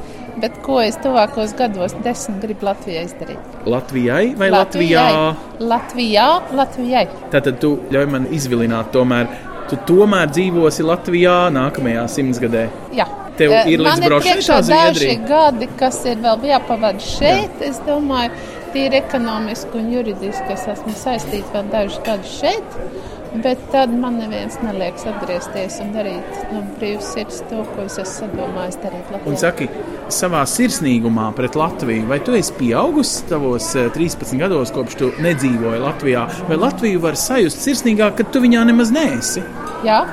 [0.42, 3.58] Bet ko es tuvākos gados desmit gribu Latvijai izdarīt?
[3.70, 5.08] Latvijai vai Latvijā?
[5.62, 7.04] Latvijā, Latvijai.
[7.34, 9.30] Tātad tu ļauj man izvilināt, tomēr
[9.70, 12.66] tu tomēr dzīvosi Latvijā nākamajā simtsgadē.
[12.98, 13.08] Jā.
[13.38, 17.64] Tev Eh, ir līdz Man priekšā tā daži gadi, kas ir vēl jāpavada šeit.
[17.66, 18.30] Es domāju,
[18.76, 22.78] tīri ekonomiski un juridiski es esmu saistīta vēl dažus gadus šeit.
[23.34, 28.28] Bet tad man neviens neliekas atgriezties un darīt no brīvas sirds to, ko es esmu
[28.28, 29.32] sadomājis darīt Latvijā.
[29.32, 29.68] Un saki,
[30.14, 35.82] savā sirsnīgumā pret Latviju, vai tu esi pieaugusi tavos eh, 13 gados, kopš tu nedzīvoji
[35.82, 39.42] Latvijā, vai Latviju var sajust sirsnīgāk, kad tu viņā nemaz neesi?
[39.88, 40.04] Jā,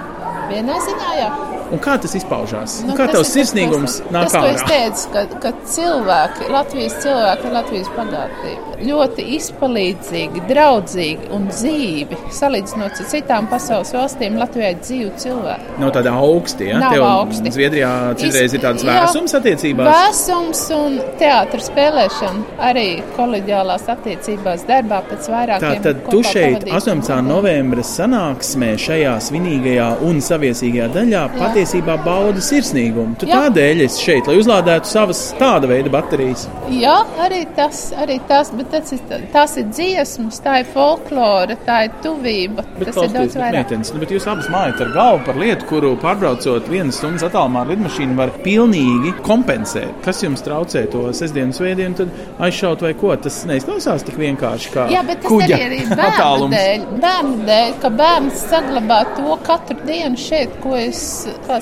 [0.48, 1.30] vienā ziņā jā.
[1.70, 2.80] Un kā tas izpaužās?
[2.85, 4.68] Nu, kā tas tavs tas, sirsnīgums es- nāk Tas, ko es ārā?
[4.68, 8.66] teicu, ka, ka cilvēki, Latvijas cilvēki ir Latvijas bagātība.
[8.80, 12.16] Ļoti izpalīdzīgi, draudzīgi un dzīvi.
[12.33, 15.78] Salīdzinot ar citām pasaules valstīm, Latvijā ir dzīvi cilvēki.
[15.83, 16.78] Nav tāda augsta, ja?
[16.83, 17.52] Nav Tev augsti.
[17.54, 19.90] Zviedrijā citreiz ir tāds vēsums attiecībās.
[19.94, 26.76] Vēsums un teātris spēlēšana arī kolēģiālās attiecībās darbā pēc vairākiem Tātad tu kopā šeit pavadītiem
[26.80, 27.09] 18.
[27.09, 27.28] gadiem.
[27.30, 31.28] novembra sanāksmē šajā svinīgajā un saviesīgajā daļā Jā.
[31.61, 33.18] Patiesībā baudi sirsnīgumu.
[33.20, 33.44] Tu Jā.
[33.44, 36.46] tādēļ esi šeit, lai uzlādētu savas tāda veida baterijas.
[36.73, 39.03] Jā, arī tas, arī tas, bet tas ir,
[39.35, 42.64] tās ir dziesmas, tā ir folklore, tā ir tuvība.
[42.81, 43.59] tas ir daudz vairāk.
[43.59, 47.66] meitenes, nu, bet jūs abas mājat ar galvu par lietu, kuru pārbraucot vienas stundas attālumā
[47.66, 50.01] ar lidmašīnu var pilnīgi kompensēt.
[50.07, 53.12] Kas jums traucē to sestdienu, svētdienu, tad aizšaut vai ko?
[53.20, 57.77] Tas neizklausās tik vienkārši kā Jā, bet tas kuģa arī ir bērnu dēļ, bērnu dēļ,
[57.85, 61.05] ka bērns saglabā to katru dienu šeit, ko es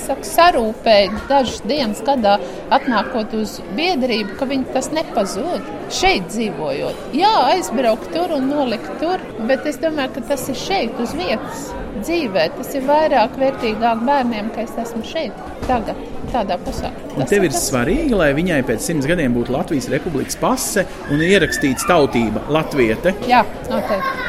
[0.03, 2.37] saka, sarūpēju dažas dienas gadā,
[2.75, 5.75] atnākot uz biedrību, ka viņi tas nepazūd.
[5.95, 11.01] Šeit dzīvojot, jā, aizbraukt tur un nolikt tur, bet es domāju, ka tas ir šeit,
[11.01, 11.71] uz vietas
[12.03, 12.49] dzīvē.
[12.59, 15.37] Tas ir vairāk vērtīgāk bērniem, ka es esmu šeit
[15.69, 15.99] tagad,
[16.33, 16.93] tādā pusē.
[17.17, 17.67] Tas tev ir tas.
[17.71, 23.17] svarīgi, lai viņai pēc simts gadiem būtu Latvijas republikas pase un ierakstīts tautība Latviete.
[23.29, 24.28] Jā, noteikti.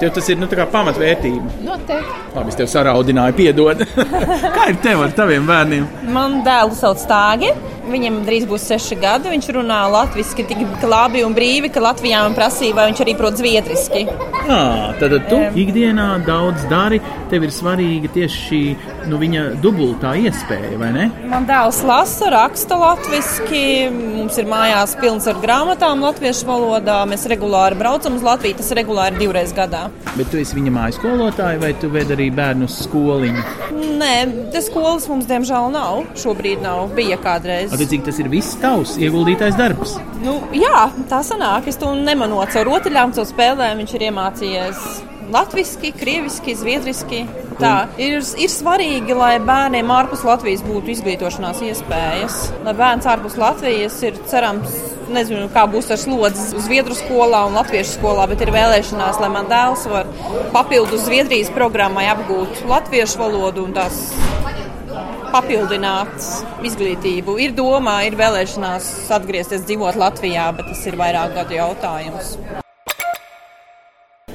[0.00, 1.54] Tev tas ir nu, pamatvērtība.
[1.64, 2.16] noteikti.
[2.36, 3.80] Labi, es tev saraudināju, piedod.
[4.56, 5.86] kā ir tev ar taviem bērniem?
[6.12, 7.52] Man dēlu sauc Stāgi.
[7.86, 9.30] Viņam drīz būs seši gadi.
[9.32, 13.38] Viņš runā latviešu tik labi un brīvi, ka Latvijā man prasīja, vai viņš arī prot
[13.40, 14.04] zviedriski.
[14.46, 17.00] À, tad tu ikdienā daudz dari.
[17.26, 18.60] Tev ir svarīga tieši šī
[19.10, 21.06] nu, viņa dubultā iespēja, vai ne?
[21.26, 23.48] Man dēls lasa, raksta latviešu.
[23.90, 27.00] Mums ir mājās pilns ar grāmatām latviešu valodā.
[27.10, 28.58] Mēs regulāri braucam uz Latviju.
[28.60, 29.86] Tas regulāri divreiz gadā.
[30.14, 33.44] Bet tu esi viņa mājas skolotāja vai tu ved arī bērnu uz skoliņu?
[33.98, 34.14] Nē,
[34.54, 36.04] tas skolas mums diemžēl nav.
[36.22, 36.86] Šobrīd nav.
[36.96, 37.74] Bija kādreiz.
[37.74, 39.98] Attiecīgi, tas ir viss tavs ieguldītais darbs.
[40.22, 41.66] Nu, jā, tā sanāk.
[41.70, 43.82] Es to nemanot caur rotaļām, caur spēlēm.
[43.82, 44.35] Viņš ir iemācījies
[45.32, 47.24] latviešu, krieviski, zviedriski.
[47.56, 52.36] Tā ir, ir svarīgi, lai bērniem ārpus Latvijas būtu izglītošanās iespējas.
[52.66, 54.74] Lai bērns ārpus Latvijas ir cerams,
[55.12, 59.48] nezinu, kā būs ar slodzi Zviedru skolā un Latviešu skolā, bet ir vēlēšanās, lai man
[59.50, 60.10] dēls var
[60.52, 64.04] papildus Zviedrijas programmai apgūt latviešu valodu un tās
[65.32, 66.28] papildināt
[66.66, 67.38] izglītību.
[67.42, 72.36] Ir domā, ir vēlēšanās atgriezties dzīvot Latvijā, bet tas ir vairāk gadu jautājums.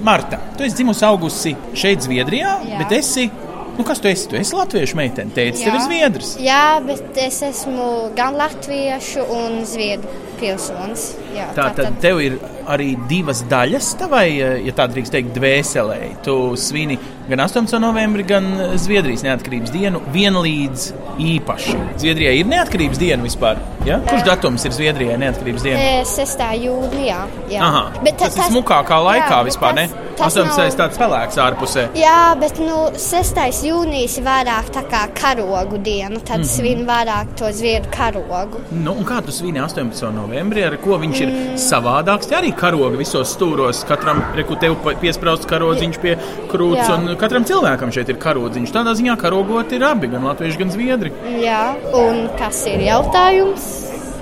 [0.04, 2.82] Marta, tu esi dzimusi augusi šeit, Zviedrijā, Jā.
[2.82, 3.30] bet esi.
[3.78, 4.28] Nu, kas tu esi?
[4.30, 5.32] Tu esi latviešu meitene.
[5.36, 6.32] Teicis, tev ir zviedrs.
[6.44, 7.86] Jā, bet es esmu
[8.18, 10.12] gan latviešu, gan zviedru
[10.42, 11.12] pilsonis.
[11.36, 12.38] Jā, Tā tad tev ir
[12.72, 14.28] arī divas daļas tavai,
[14.66, 16.00] ja tā drīkst teikt, dvēselē.
[16.26, 16.98] Tu svini
[17.30, 17.80] gan 18.
[17.82, 18.48] novembrī, gan
[18.80, 20.92] Zviedrijas neatkarības dienu vienlīdz
[21.22, 21.78] īpaši.
[22.02, 23.60] Zviedrijai ir neatkarības diena vispār.
[23.88, 24.00] Ja?
[24.06, 25.82] Kurš datums ir Zviedrijai neatkarības diena?
[25.82, 26.46] E, 6.
[26.66, 27.20] jūnijā.
[27.52, 27.66] Jā.
[27.66, 29.76] Aha, Bet tas, tas ir smukākā laikā jā, vispār.
[29.76, 30.08] tas- ne?
[30.18, 30.58] tas 18.
[30.58, 31.88] nav- tāds pelēks ārpusē.
[31.98, 33.64] Jā, bet nu, 6.
[33.66, 36.20] jūnijas ir vairāk tā kā karogu diena.
[36.20, 36.56] Tad mm -hmm.
[36.58, 38.62] svin vairāk to zviedru karogu.
[38.72, 40.12] Nu, un kā tu svini 18.
[40.12, 41.60] novembrī, ar ko viņš ir mm.
[41.62, 42.30] savādāks?
[42.32, 43.84] Tie arī karogi visos stūros.
[43.90, 46.16] Katram reku tev pa- piesprāsts karodziņš pie
[46.52, 46.98] krūts, Jā.
[46.98, 48.74] un katram cilvēkam šeit ir karodziņš.
[48.76, 51.14] Tādā ziņā karogot ir abi, gan latvieši, gan zviedri.
[51.42, 51.64] Jā,
[51.98, 53.72] un kas ir jautājums?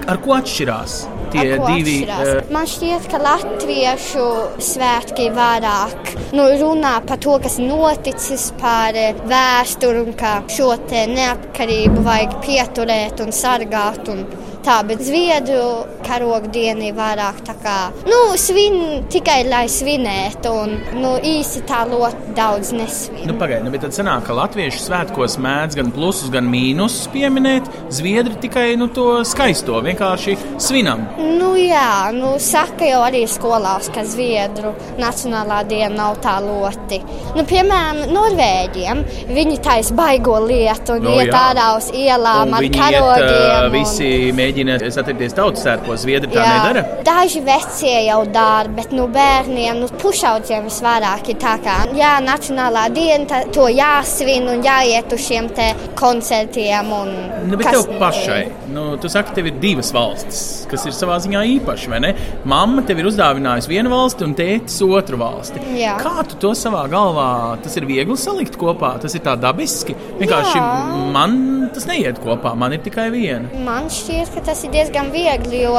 [0.09, 0.93] Ar ko atšķirās
[1.33, 1.99] tie divi?
[2.09, 4.25] eh, Man šķiet, ka latviešu
[4.65, 12.03] svētki vairāk nu, runā par to, kas noticis, par eh, vēsturi un ka šo neatkarību
[12.05, 14.09] vajag pieturēt un sargāt.
[14.09, 14.25] Un
[14.69, 15.61] Tā, bet zviedru
[16.05, 18.75] karoga diena ir vairāk tā kā, nu, svin
[19.09, 23.23] tikai lai svinētu, un, nu, īsti tā ļoti daudz nesvin.
[23.25, 27.65] Nu, Pagaidiet, nu, bet tad sanāk, ka latviešu svētkos mēdz gan plusus, gan mīnusus pieminēt.
[27.97, 31.07] Zviedri tikai nu, to skaisto, vienkārši svinam.
[31.17, 37.01] Nu, jā, nu, saka jau arī skolās, ka Zviedru nacionālā diena nav tā ļoti.
[37.39, 39.01] Nu, piemēram, Norvēģiem
[39.33, 41.41] viņi taisa baigo lietu un Nu, iet jā.
[41.49, 43.09] ārā uz ielām Un ar karogiem.
[43.09, 46.01] iet, uh, un- visi mēģina nemēģina satikties tautas sērkos.
[46.03, 46.83] Zviedri tā nedara.
[47.07, 52.87] Daži vecie jau dara, bet nu, bērniem, nu, pušaudziem visvairāk ir tā, ka jā, nacionālā
[52.95, 56.91] diena, to jāsvin un jāiet uz šiem te koncertiem.
[56.91, 57.13] Un,
[57.49, 58.41] Nu, bet kas- tev pašai,
[58.73, 62.11] nu, tu saki, tev ir divas valstis, kas ir savā ziņā īpašas, vai ne?
[62.49, 65.63] Mamma tev ir uzdāvinājusi vienu valsti un tētis otru valsti.
[65.79, 65.97] Jā.
[66.01, 67.29] Kā tu to savā galvā,
[67.63, 69.95] tas ir viegli salikt kopā, tas ir tā dabiski.
[70.19, 70.67] Vienkārši Jā.
[71.15, 71.37] man
[71.73, 73.49] tas neiet kopā, man ir tikai viena.
[73.65, 75.75] Man šķiet, ka tas ir diezgan viegli, jo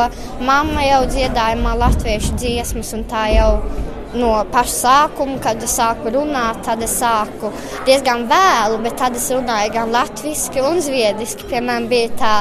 [0.47, 3.53] mamma jau dziedāja man latviešu dziesmas, un tā jau
[4.17, 7.51] no paša sākuma, kad es sāku runāt, tad es sāku
[7.87, 11.49] diezgan vēlu, bet tad es runāju gan latviešu, gan zviedriski.
[11.51, 12.33] Piemēram, bija tā,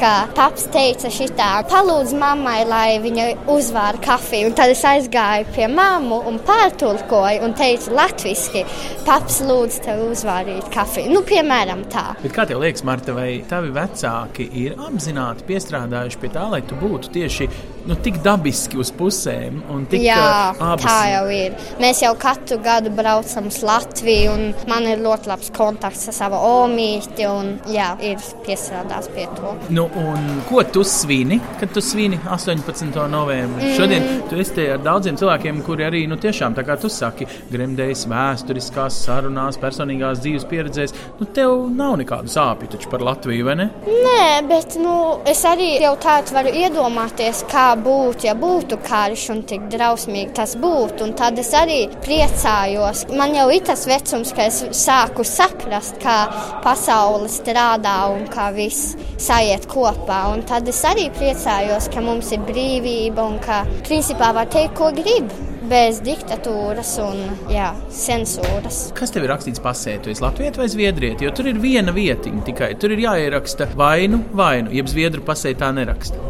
[0.00, 5.68] ka paps teica, šitā, palūdz mammai, lai viņa uzvāra kafiju, un tad es aizgāju pie
[5.72, 8.64] mammu un pārtulkoju un teicu latviešu,
[9.06, 11.12] paps lūdz tev uzvārīt kafiju.
[11.14, 12.08] Nu, piemēram, tā.
[12.22, 16.78] Bet kā tev liekas, Marta, vai tavi vecāki ir apzināti piestrādājuši pie tā, lai tu
[16.78, 17.48] būtu tieši
[17.86, 20.86] nu, tik dabiski uz pusēm un tik Jā, uh, abas
[21.16, 21.56] jau ir.
[21.82, 26.40] Mēs jau katru gadu braucam uz Latviju, un man ir ļoti labs kontakts ar savu
[26.62, 27.26] omīti.
[27.26, 29.54] Un, jā, ir piestrādājis pie to.
[29.74, 33.00] Nu, un ko tu svini, kad tu svini 18.
[33.12, 33.70] novembrī?
[33.70, 33.74] Mm.
[33.76, 37.28] Šodien tu esi te ar daudziem cilvēkiem, kuri arī nu, tiešām, tā kā tu saki,
[37.52, 40.94] gremdējas vēsturiskās sarunās, personīgās dzīves pieredzēs.
[41.20, 43.68] Nu, tev nav nekādu sāpju taču par Latviju, vai ne?
[43.86, 44.96] Nē, bet nu,
[45.28, 50.56] es arī jau tādu varu iedomāties, kā būtu, ja būtu karš un tik drausmīgi tas
[50.60, 51.05] būtu.
[51.06, 53.04] Un tad es arī priecājos.
[53.14, 56.16] Man jau ir tas vecums, ka es sāku saprast, kā
[56.64, 60.24] pasaule strādā un kā viss sajiet kopā.
[60.34, 64.90] Un tad es arī priecājos, ka mums ir brīvība un ka principā var teikt, ko
[64.96, 65.30] grib.
[65.66, 68.80] Bez diktatūras un jā, censūras.
[68.98, 69.96] Kas tev ir rakstīts pasē?
[70.02, 71.18] Tu esi Latvijas vai Zviedrija?
[71.22, 72.72] Jo tur ir viena vietiņa tikai.
[72.82, 76.22] Tur ir jāieraksta vainu, vainu, jeb Zviedru pasē tā neraksta.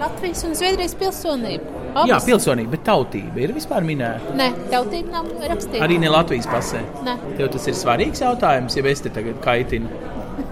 [0.00, 1.81] Latvijas un Zviedrijas pilsonība.
[2.08, 4.32] Jā, pilsonība, bet tautība ir vispār minēta.
[4.38, 5.82] Nē, tautība nav rakstīta.
[5.84, 6.80] Arī ne Latvijas pasē.
[7.06, 7.18] Nē.
[7.36, 9.90] Tev tas ir svarīgs jautājums, ja es te tagad kaitinu.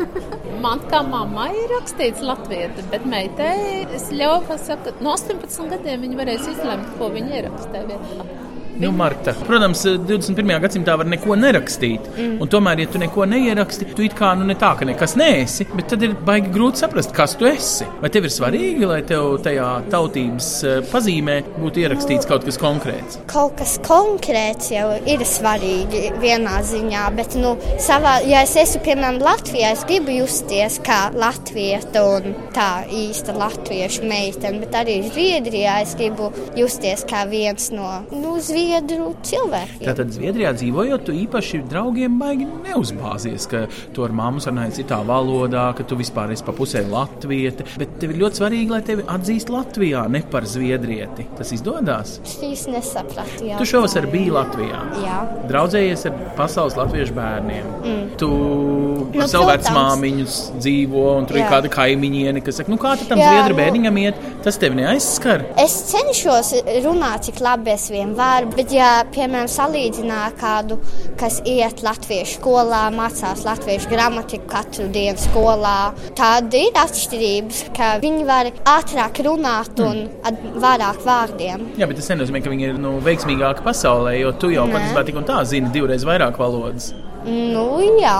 [0.64, 6.20] Man kā mammai ir rakstīts Latvijas, bet meitai es ļauju, ka no 18 gadiem viņa
[6.20, 8.28] varēs izlemt, ko viņa ierakstē vietā.
[8.80, 10.54] Nu, Marta, protams, 21.
[10.62, 12.06] gadsimtā var neko nerakstīt.
[12.14, 12.38] Mm.
[12.48, 15.90] Tomēr, ja tu neko neieraksti, tu it kā nu ne tā, ka nekas neesi, bet
[15.92, 17.84] tad ir baigi grūti saprast, kas tu esi.
[18.00, 23.18] Vai tev ir svarīgi, lai tev tajā tautības eh, pazīmē būtu ierakstīts kaut kas konkrēts?
[23.28, 27.52] Kaut kas konkrēts jau ir svarīgi vienā ziņā, bet, nu,
[27.84, 34.08] savā, ja es esmu, piemēram, Latvijā, es gribu justies kā latvieta un tā īsta latviešu
[34.08, 39.82] meitene, bet arī Zviedrijā es gribu justies kā viens no, nu, Zviedrijas cilvēkiem.
[39.88, 45.68] Tātad Zviedrijā dzīvojot, tu īpaši draugiem baigi neuzbāzies, ka tu ar māmu runāji citā valodā,
[45.76, 47.66] ka tu vispār esi pa pusē latvieti.
[47.80, 51.26] Bet tev ir ļoti svarīgi, lai tevi atzīst Latvijā, ne par zviedrieti.
[51.38, 52.18] Tas izdodas.
[52.24, 53.48] Es nesapratu.
[53.58, 54.80] Tu šovasar biji Latvijā.
[55.04, 55.18] Jā.
[55.50, 57.70] Draudzējies ar pasaules latviešu bērniem.
[57.84, 58.06] Mm.
[58.20, 58.30] Tu
[59.10, 59.66] Nu, savu protams.
[59.66, 61.48] vecmāmiņus dzīvo, un tur ir Jā.
[61.50, 65.42] kāda kaimiņiene, kas saka, nu kā tam Jā, zviedru nu- bērniņam iet, tas tevi neaizskar.
[65.58, 66.52] Es cenšos
[66.84, 70.78] runāt, cik labi es vien varu, bet, ja, piemēram, salīdzināt kādu,
[71.20, 78.26] kas iet latviešu skolā, mācās latviešu gramatiku katru dienu skolā, tad ir atšķirības, ka viņi
[78.28, 81.70] var ātrāk runāt un ar vairāk vārdiem.
[81.80, 85.20] Jā, bet tas nenozīmē, ka viņi ir nu, veiksmīgāki pasaulē, jo tu jau patiesībā tik
[85.20, 86.92] un tā zini divreiz vairāk valodas.
[87.26, 88.16] Nu, jā.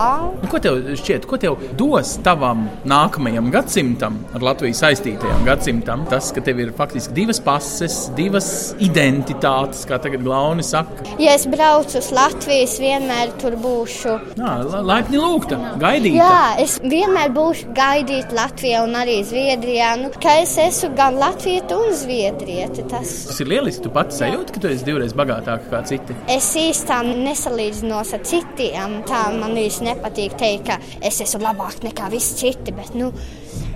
[0.51, 6.05] Ko tev šķiet, ko tev dos tavam nākamajam gadsimtam, ar Latviju saistītajam gadsimtam?
[6.11, 8.51] Tas, ka tev ir faktiski divas pases, divas
[8.83, 11.05] identitātes, kā tagad Glauni saka.
[11.23, 14.17] Ja es braucu uz Latviju, es vienmēr tur būšu.
[14.41, 16.21] Jā, la- laipni lūgta, gaidīta.
[16.21, 19.91] Jā, es vienmēr būšu gaidīta Latvijā un arī Zviedrijā.
[20.03, 22.69] Nu, ka es esmu gan Latvija, un Zviedrija.
[22.91, 23.83] Tas Tas ir lieliski.
[23.85, 26.15] Tu pats sajūti, ka tu esi divreiz bagātāka kā citi.
[26.29, 28.90] Es īstenībā nesalīdzinos ar citiem.
[29.09, 32.75] Tā man īsti nepatīk teikt, ka es esmu labāk nekā visi citi.
[32.77, 33.11] Bet nu,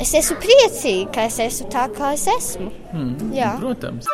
[0.00, 2.70] es esmu priecīga, ka es esmu tā, kā es esmu.
[2.92, 3.54] Hmm, Jā.
[3.60, 4.08] Protams.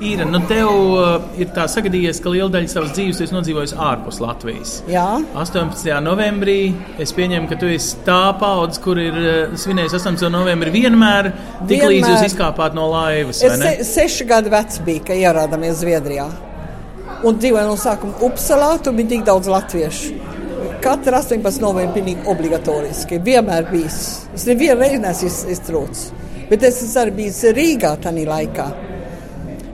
[0.00, 4.20] Ir, nu tev uh, ir tā sagadījies, ka liela daļa savas dzīves esi nodzīvojusi ārpus
[4.22, 4.70] Latvijas.
[4.88, 5.02] Jā.
[5.36, 5.90] 18.
[6.06, 6.54] novembrī
[7.02, 10.30] es pieņemu, ka tu esi tā paudze, kur ir uh, svinējusi 18.
[10.32, 11.32] novembrī vienmēr,
[11.68, 12.30] tik līdz jūs Vienmēr.
[12.30, 13.42] izkāpāt no laivas.
[13.44, 13.74] vai Es ne?
[13.82, 16.30] se, seši gadi vecs biju, kad ierādāmies Zviedrijā.
[17.24, 20.14] Un dzīvoju no sākuma Upsalā, tur bija tik daudz latviešu.
[20.80, 23.18] Katra 18 novembrī bija obligatoriski.
[23.24, 23.98] Vienmēr bijis.
[24.34, 26.06] Es nevienu reizi neesmu iz- iztrūcis.
[26.48, 28.68] Bet es esmu arī bijis Rīgā tajā laikā.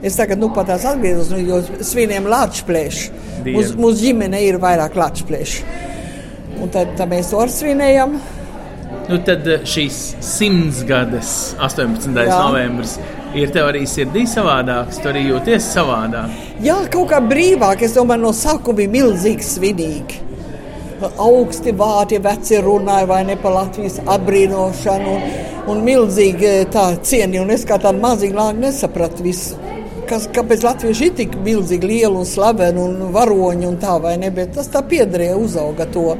[0.03, 1.61] Es tagad nu pat esmu atgriezies, nu, jo
[2.29, 3.09] Latvijas
[3.43, 3.59] Dienu.
[3.59, 5.61] Mūsu mūs ģimene ir vairāk Latvijas.
[6.61, 8.19] Un tad, tad mēs to svinējam.
[9.07, 12.13] Nu, tad šīs simtsgades, 18.
[12.27, 12.39] Jā.
[12.43, 12.97] novembris,
[13.41, 16.33] ir tev arī sirdī savādāks, tu arī jūties savādāk.
[16.63, 17.83] Jā, kaut kā brīvāk.
[17.85, 20.23] Es domāju, no sākuma bija milzīgi svinīgi.
[21.21, 25.27] Augsti vārti, veci runāja vai ne par Latvijas apbrīnošanu un,
[25.73, 27.37] un milzīgi eh, tā cieni.
[27.43, 29.59] Un es kā tāda maziņa lāga nesapratu visu.
[30.07, 34.31] Kas, kāpēc latvieši ir tik milzīgi lieli un slaveni un varoņi un tā vai ne,
[34.31, 36.13] bet tas tā piederēja uzauga to.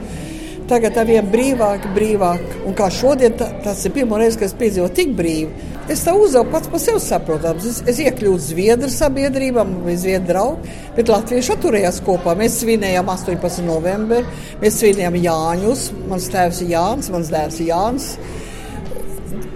[0.68, 2.58] Tagad ar vien brīvāk, brīvāk.
[2.68, 5.77] Un kā šodien, tā, tas ir pirmo reizi, kad es piedzīvoju tik brīvi.
[5.88, 7.65] Es tā uzaugu pats par sevi saprotams.
[7.69, 12.34] Es, es iekļuvu Zviedru sabiedrībā, bija Zviedru draugi, bet Latvieši atturējās kopā.
[12.36, 13.63] Mēs svinējām 18.
[13.63, 14.26] novembrī,
[14.60, 15.86] mēs svinējām Jāņus.
[16.12, 18.10] Mans tēvs ir Jānis, mans dēls ir Jānis.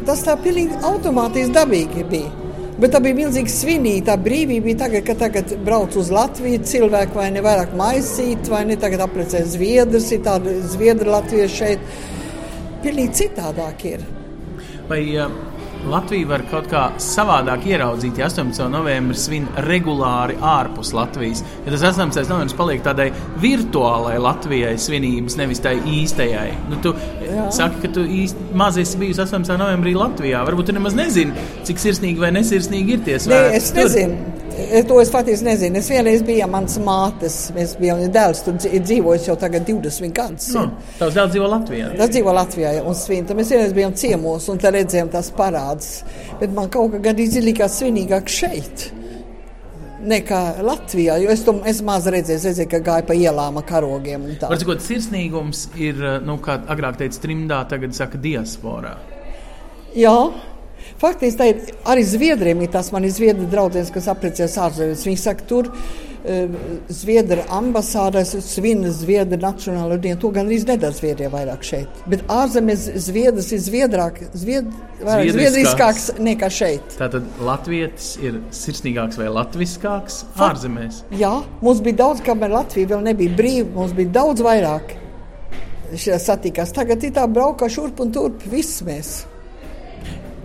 [0.08, 2.32] Tas tā pilnīgi automātiski dabīgi bija.
[2.80, 4.14] Bet tā bija milzīga svinīga.
[4.14, 6.64] Tā brīvība bija tagad, kad tagad brauc uz Latviju.
[6.72, 11.88] Cilvēki vai ne vairāk maisīt, vai ne tagad apprecē Zviedrus, ir tādi Zviedri latvieši šeit.
[12.82, 14.12] Pilnīgi citādāk ir.
[14.88, 15.51] Vai, uh...
[15.90, 18.68] Latviju var kaut kā savādāk ieraudzīt, ja 18.
[18.72, 21.44] novembrī svin regulāri ārpus Latvijas.
[21.66, 22.30] Ja tas 18.
[22.30, 23.10] novembris paliek tādai
[23.42, 26.50] virtuālai Latvijai svinības, nevis tai īstajai.
[26.70, 26.94] Nu, tu
[27.26, 27.48] Jā.
[27.58, 29.58] saki, ka tu īsti maz esi bijusi 18.
[29.62, 30.44] novembrī Latvijā.
[30.48, 33.50] Varbūt tu nemaz nezini, cik sirsnīgi vai nesirsnīgi ir tie svētki.
[33.50, 34.41] Nē, es nezinu.
[34.88, 35.80] To es patiesi nezinu.
[35.80, 40.50] Es vienreiz biju mans mātes, mēs bijām dēls, tur dzīvojis jau tagad 20 gadus.
[40.58, 40.66] No,
[41.00, 41.92] tavs dēls dzīvo Latvijā?
[42.00, 43.28] Tas dzīvo Latvijā un svin.
[43.28, 46.02] Tad mēs vienreiz bijām ciemos un tad redzējām tās parādas.
[46.42, 48.90] Bet man kaut kā gandrīz likās svinīgāk šeit
[50.02, 51.18] nekā Latvijā.
[51.22, 54.28] Jo es, to, es maz redzēju, redzēju, ka gāja pa ielām ar karogiem.
[54.42, 58.96] Varbūt sirsnīgums ir, nu, kā agrāk teica, trimdā, tagad saka diasporā.
[59.98, 60.16] Jā,
[61.02, 62.62] Faktiski tā ir arī Zviedriem.
[62.62, 65.06] Ir tas man ir Zviedru draugs, kas apprecējas ārzemēs.
[65.08, 66.58] Viņi saka, tur uh,
[66.94, 70.20] Zviedru ambasādēs svin Zviedru nacionālo dienu.
[70.22, 72.04] To gan arī nedara Zviedrijā vairāk šeit.
[72.12, 74.70] Bet ārzemēs Zviedrs ir zviedrāk, zvied,
[75.02, 76.98] vairāk zviedriskāks nekā šeit.
[77.02, 81.02] Tātad Latvijas ir sirsnīgāks vai latviskāks ārzemēs?
[81.18, 81.34] Jā,
[81.66, 83.72] mums bija daudz, kamēr Latvija vēl nebija brīva.
[83.80, 84.98] Mums bija daudz vairāk.
[85.92, 86.72] Satikās.
[86.72, 89.16] Tagad ir tā braukā šurp un turp viss mēs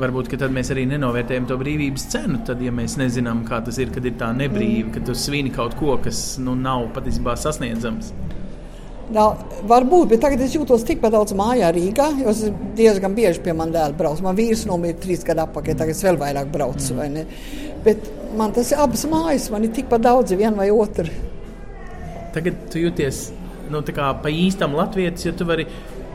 [0.01, 2.41] varbūt tad mēs arī nenovērtējam to brīvības cenu.
[2.47, 4.95] Tad, ja mēs nezinām, kā tas ir, kad ir tā nebrīva, mm.
[4.97, 8.13] kad tu svini kaut ko, kas nu, nav patiesībā sasniedzams.
[9.07, 9.25] Nā,
[9.71, 12.41] varbūt, bet tagad es jūtos tikpat daudz mājā Rīgā, jo es
[12.79, 14.25] diezgan bieži pie manas dēla braucu.
[14.27, 16.97] Man vīrs nomira trīs gadu atpakaļ, tagad es vēl vairāk braucu.
[16.99, 17.31] Mm.
[17.87, 21.07] Bet man tas ir abas mājas, man ir tikpat daudz, viena vai otra.
[22.35, 23.29] Tagad tu jūties
[23.71, 25.67] nu, pa īstam latvietis, jo tu vari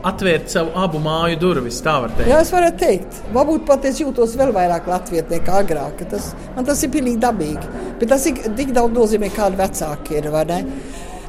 [0.06, 1.80] atvērt savu abu māju durvis.
[1.84, 2.30] Tā var teikt.
[2.30, 3.20] Jā, es varu teikt.
[3.34, 6.02] Varbūt pat es jūtos vēl vairāk Latvijā nekā agrāk.
[6.10, 7.70] Tas, man tas ir pilnīgi dabīgi.
[8.00, 10.30] Bet tas ir tik daudz nozīmē, kādi vecāki ir.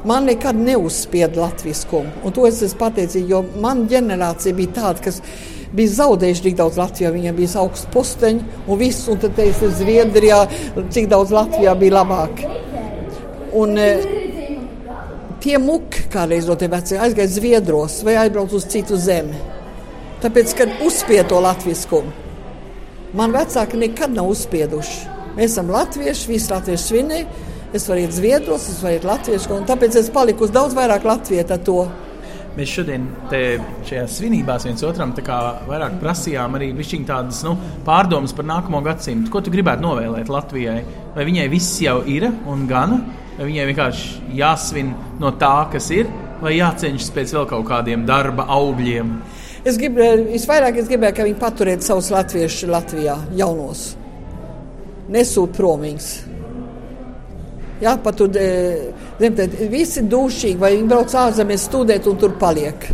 [0.04, 2.24] Man nekad neuzspieda latviskumu.
[2.28, 5.22] Un to es esmu pateicīgs, jo man ģenerācija bija tāda, kas
[5.74, 7.12] bija zaudējuši tik daudz Latvijā.
[7.14, 10.42] Viņiem bija augsts posteņi un viss, un tad teica, Zviedrijā,
[10.92, 12.44] cik daudz Latvijā bija labāk.
[13.54, 14.23] Un, eh,
[15.44, 19.36] tie muki kādreiz no tiem veciem aizgāja Zviedros vai aizbrauca uz citu zemi.
[20.24, 22.12] Tāpēc, kad uzspiež to latviskumu,
[23.18, 25.10] man vecāki nekad nav uzspieduši.
[25.34, 27.50] Mēs esam latvieši, visi latvieši svinēja.
[27.74, 31.58] Es varu iet Zviedros, es varu iet latviešu, un tāpēc es paliku daudz vairāk latvieta
[31.58, 31.82] to.
[32.54, 36.70] Mēs šodien šajās svinībās viens otram vairāk prasījām arī
[37.02, 39.28] tādas nu, pārdomas par nākamo gadsimtu.
[39.30, 40.84] Ko tu gribētu novēlēt Latvijai?
[41.16, 43.23] Vai viņai viss jau ir un gana?
[43.34, 46.10] Vai viņai vienkārši jāsvin no tā, kas ir,
[46.42, 49.10] vai jāceņšas pēc vēl kaut kādiem darba augļiem?
[49.66, 53.88] Es gribēju, visvairāk es gribēju, ka viņi paturētu savus latviešus Latvijā, jaunos.
[55.10, 56.12] Nesūt prom viņus.
[57.82, 58.30] Jā, pat tur
[59.18, 59.40] zem,
[59.72, 62.86] visi dušīgi, vai viņi brauc ārzemēs studēt un tur paliek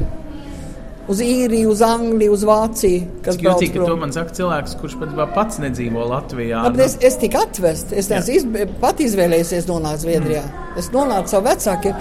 [1.11, 3.07] uz īriju, uz Angliju, uz Vāciju.
[3.27, 6.65] Kas jūtīgi, ka to man saka cilvēks, kurš pat pats nedzīvo Latvijā.
[6.69, 10.45] Labi, es, es tiku atvests, es neesmu pat izvēlējies nonākt Zviedrijā.
[10.47, 10.79] Mm.
[10.81, 11.99] Es nonācu savu vecākiem.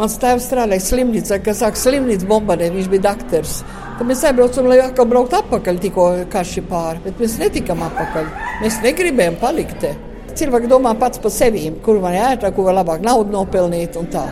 [0.00, 3.58] Mans tēvs strādāja slimnīcā, kas sāk slimnīcu bombardēt, viņš bija doktors.
[3.98, 8.30] Tad mēs aizbraucam, lai atkal brauktu atpakaļ, tikko kaši pāri, bet mēs netikam atpakaļ.
[8.62, 9.92] Mēs negribējām palikt te.
[10.40, 14.24] Cilvēki domā pats par sevi, kur man jāēta, kur var labāk naudu nopelnīt un tā.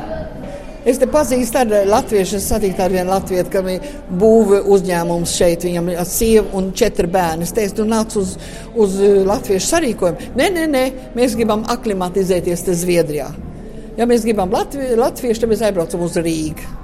[0.86, 3.88] Es te pazīstu tādu latviešu, es satiku tādu vienu latviešu, kam ir
[4.20, 7.48] būve uzņēmums šeit, viņam ir sieva un četri bērni.
[7.48, 8.36] Es teicu, tu nāc uz,
[8.78, 10.32] uz uh, latviešu sarīkojumu.
[10.38, 10.84] Nē, nē, nē,
[11.18, 13.28] mēs gribam aklimatizēties te Zviedrijā.
[13.98, 16.74] Ja mēs gribam latvi, latviešu, tad mēs aizbraucam uz Rīgu,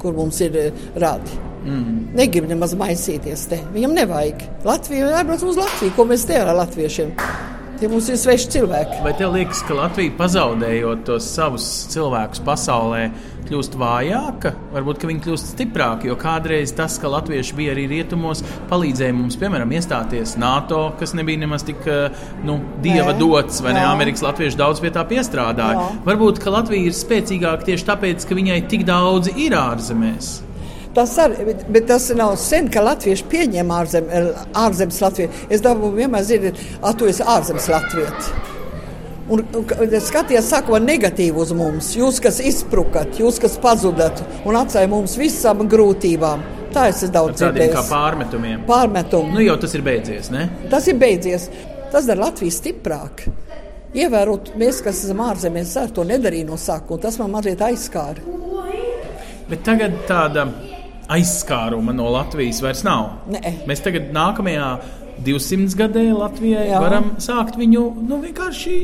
[0.00, 1.40] kur mums ir uh, radi.
[1.62, 2.12] Mm.
[2.18, 3.60] Negribu nemaz maisīties te.
[3.76, 4.40] Viņam nevajag.
[4.66, 7.12] Latviju jābrauc uz Latviju, ko mēs te ar latviešiem.
[7.82, 9.00] Tie mums ir sveši cilvēki.
[9.02, 13.00] Vai tev liekas, ka Latvija pazaudējot tos savus cilvēkus pasaulē,
[13.48, 14.52] kļūst vājāka?
[14.70, 19.74] Varbūt, viņi kļūst stiprāki, jo kādreiz tas, ka latvieši bija arī rietumos, palīdzēja mums, piemēram,
[19.74, 23.80] iestāties NATO, kas nebija nemaz tik eh, nu, dieva Nē, dots, vai jā.
[23.80, 23.84] ne?
[23.88, 25.82] Amerikas latvieši daudz pie tā piestrādāja.
[25.82, 25.90] Jā.
[26.06, 30.36] Varbūt, ka Latvija ir spēcīgāka tieši tāpēc, ka viņai tik daudzi ir ārzemēs.
[30.92, 34.08] Tas arī, bet, bet tas nav sen, ka latvieši pieņem ārzem,
[34.60, 35.30] ārzemes Latviju.
[35.48, 36.58] Es dabūju vienmēr zināt,
[36.98, 38.32] tu esi ārzemes Latvijas.
[39.32, 41.92] Un, un skaties, saka, negatīvi uz mums.
[41.96, 46.42] Jūs, kas izprukat, jūs, kas pazudat un atstāja mums visām grūtībām.
[46.72, 47.72] Tā es esmu daudz dzirdējis.
[47.76, 48.66] Kā pārmetumiem.
[48.68, 49.32] Pārmetum.
[49.32, 50.46] Nu jau tas ir beidzies, ne?
[50.72, 51.48] Tas ir beidzies.
[51.92, 53.26] Tas dara Latviju stiprāk.
[53.96, 57.00] Ievērot, mēs, kas esam ārzemēs, to nedarīja no sākuma.
[57.00, 58.24] Tas man mazliet aizskāra.
[59.50, 60.46] Bet tagad tāda
[61.12, 63.22] aizskāruma no Latvijas vairs nav.
[63.32, 63.56] Nē.
[63.68, 64.68] Mēs tagad nākamajā
[65.22, 66.80] 200 gadē Latvijai Jā.
[66.82, 68.76] varam sākt viņu nu, vienkārši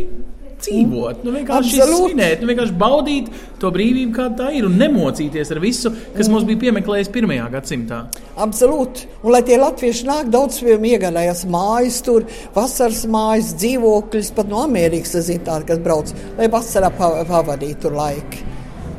[0.59, 2.11] dzīvot, nu vienkārši Absolut.
[2.11, 3.29] svinēt, nu vienkārši baudīt
[3.62, 6.35] to brīvību, kāda tā ir, un nemocīties ar visu, kas mm.
[6.35, 8.01] mums bija piemeklējis pirmajā gadsimtā.
[8.43, 9.07] Absolūti.
[9.22, 12.26] Un lai tie latvieši nāk, daudz viņiem iegādājās mājas, tur
[12.57, 18.47] vasaras mājas, dzīvokļus, pat no Amerikas, zinu, tādi, kas brauc, lai vasarā pavadītu laiku.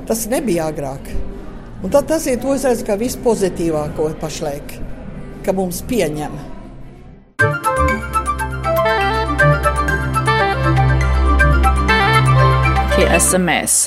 [0.10, 1.12] Tas nebija agrāk.
[1.80, 4.74] Un tad tas ir tas, kas ir vispozitīvāko pašlaik,
[5.46, 6.36] ka mums pieņem.
[12.98, 13.86] Tie esam mēs.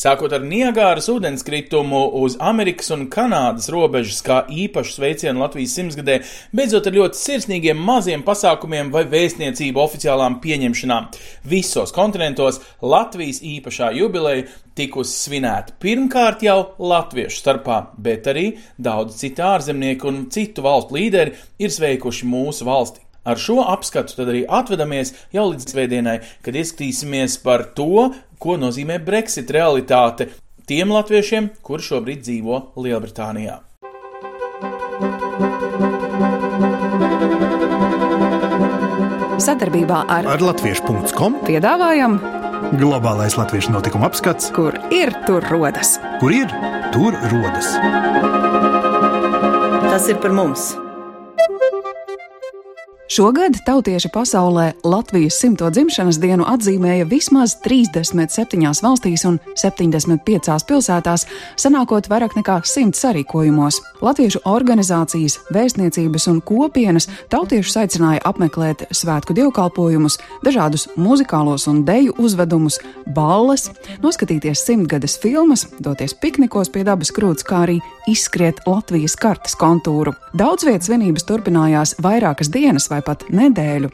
[0.00, 6.14] Sākot ar Niagāras ūdenskritumu uz Amerikas un Kanādas robežas, kā īpašu sveicienu Latvijas simtgadē,
[6.56, 11.10] beidzot ar ļoti sirsnīgiem maziem pasākumiem vai vēstniecību oficiālām pieņemšanām.
[11.52, 14.46] Visos kontinentos Latvijas īpašā jubileja
[14.78, 18.46] tikusi svinēta pirmkārt jau latviešu starpā, bet arī
[18.80, 23.04] daudz citu ārzemnieku un citu valstu līderi ir sveikuši mūsu valsti.
[23.28, 28.06] Ar šo apskatu tad arī atvedamies jau līdz svētdienai, kad ieskatīsimies par to,
[28.40, 30.30] ko nozīmē Brexit realitāte
[30.66, 33.60] tiem latviešiem, kuri šobrīd dzīvo Lielbritānijā.
[39.40, 42.20] Sadarbībā ar, ar Latviešu.com piedāvājam
[42.76, 45.96] globālais latviešu notikuma apskats, kur ir tur rodas.
[46.20, 46.52] Kur ir
[46.94, 47.72] tur rodas?
[49.90, 50.70] Tas ir par mums!
[53.10, 61.24] Šogad tautieši pasaulē Latvijas simto dzimšanas dienu atzīmēja vismaz 37 valstīs un 75 pilsētās,
[61.58, 63.80] sanākot vairāk nekā 100 sarīkojumos.
[64.06, 72.78] Latviešu organizācijas, vēstniecības un kopienas tautiešus aicināja apmeklēt svētku dievkalpojumus, dažādus muzikālos un deju uzvedumus,
[73.10, 73.72] balles,
[74.06, 80.14] noskatīties simtgades filmas, doties piknikos pie dabas krūts, kā arī izskriet Latvijas kartes kontūru.
[80.38, 83.90] Daudz vietas svinības turpinājās vairākas dienas vai pat nedēļu.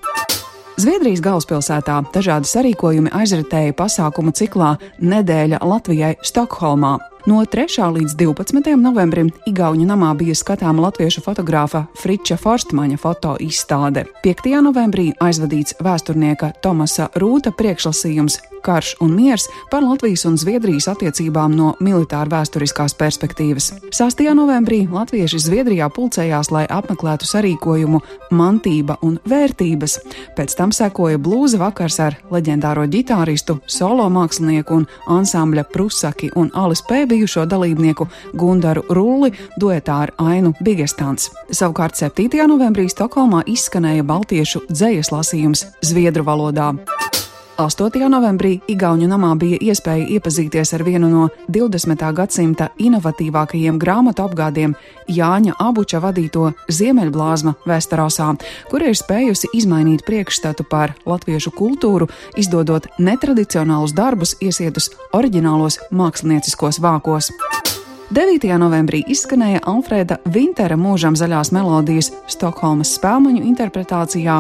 [0.77, 6.99] Zviedrijas galvaspilsētā dažādi sarīkojumi aizritēja pasākumu ciklā Nedēļa Latvijai Stokholmā.
[7.27, 7.67] No 3.
[7.93, 8.77] līdz 12.
[8.79, 14.05] novembrim Igaunijas namā bija skatāma latviešu fotogrāfa Friča Forstmaņa foto izstāde.
[14.23, 14.47] 5.
[14.63, 21.75] novembrī aizvadīts vēsturnieka Tomasa Rūta priekšlasījums karš un miers par Latvijas un Zviedrijas attiecībām no
[21.81, 23.69] militāra vēsturiskās perspektīvas.
[23.95, 24.23] 6.
[24.35, 28.01] novembrī latvieši Zviedrijā pulcējās, lai apmeklētu sarīkojumu
[28.35, 29.99] Mantība un vērtības.
[30.35, 36.83] Pēc tam sekoja blūza vakars ar leģendāro ģitāristu, solo mākslinieku un ansambļa Prusaki un Alis
[36.89, 37.05] P.
[37.17, 38.07] bijušo dalībnieku
[38.37, 41.31] Gundaru Rulli duetā ar Ainu Bigestants.
[41.49, 42.29] Savukārt 7.
[42.51, 46.75] novembrī Stokholmā izskanēja baltiešu dzējas lasījums Zviedru valodā.
[47.57, 48.09] 8.
[48.13, 52.03] novembrī Igaunijas namā bija iespēja iepazīties ar vienu no 20.
[52.13, 54.75] gadsimta inovatīvākajiem grāmatu apgādiem
[55.09, 58.29] Jāņa Abuča vadīto Ziemeļblāzma Vestarosā,
[58.69, 67.33] kur ir spējusi izmainīt priekšstatu par latviešu kultūru, izdodot netradicionālus darbus iesietus oriģinālos mākslinieciskos vākos.
[68.07, 68.45] 9.
[68.63, 74.37] novembrī izskanēja Alfrēda Vintera mūžam zaļās melodijas Stokholmas spēļu interpretācijā.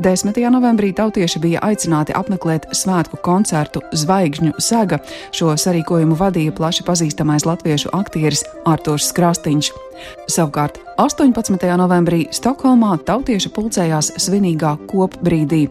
[0.00, 0.40] 10.
[0.54, 5.02] novembrī tautieši bija aicināti apmeklēt svētku koncertu Zvaigžņu saga.
[5.36, 9.68] Šo sarīkojumu vadīja plaši pazīstamais latviešu aktieris Artūrs Krastīņš.
[10.32, 11.60] Savukārt 18.
[11.76, 15.66] novembrī Stokholmā tautieši pulcējās svinīgā kopbrīdī.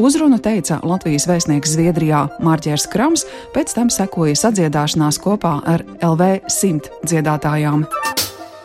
[0.00, 6.88] Uzrunu teica Latvijas vēstnieks Zviedrijā Mārķers Krams, pēc tam sekoja sadziedāšanās kopā ar LV simt
[7.04, 7.84] dziedātājām.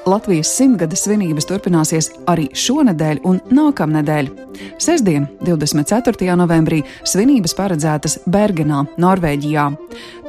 [0.06, 4.28] Latvijas simtgades svinības turpināsies arī šonadēļ un nākamnedēļ.
[4.78, 6.36] Sestdien, 24.
[6.38, 9.64] novembrī, svinības paredzētas Bergenā, Norvēģijā.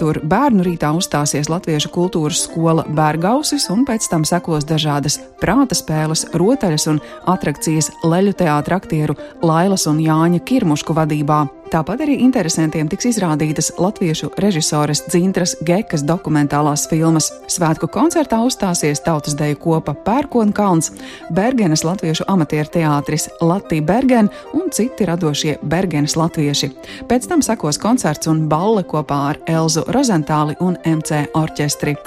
[0.00, 6.24] Tur bērnu rītā uzstāsies Latviešu kultūras skola Bērgausis, un pēc tam sekos dažādas prāta spēles,
[6.32, 11.44] rotaļas un atrakcijas leļu teātra aktieru Lailas un Jāņa Kirmušku vadībā.
[11.66, 17.32] Tāpat arī interesantiem tiks izrādītas latviešu režisores Dzintras Gekas dokumentālās filmas.
[17.50, 20.92] Svētku koncertā uzstāsies tautas deju kopa Pērkonkalns,
[21.34, 26.70] Bergenes latviešu amatieru teātris Latvija Bergen un citi radošie Bergenes latvieši.
[27.10, 31.98] Pēc tam sekos koncerts un balle kopā ar Elzu Rozentāli un MC orķestri.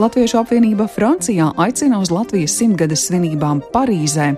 [0.00, 4.30] Latviešu apvienība Francijā aicina uz Latvijas simtgades svinībām Parīzē.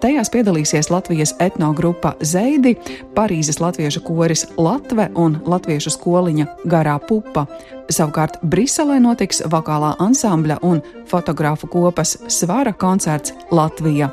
[0.00, 2.72] Tajās piedalīsies Latvijas etnogrupa Zeidi,
[3.12, 7.44] Parīzes latviešu koris Latve un latviešu skoliņa Garā pupa.
[7.92, 10.80] Savukārt Briselē notiks vokālā ansambļa un
[11.12, 14.08] fotogrāfu kopas Svara koncerts Latvija.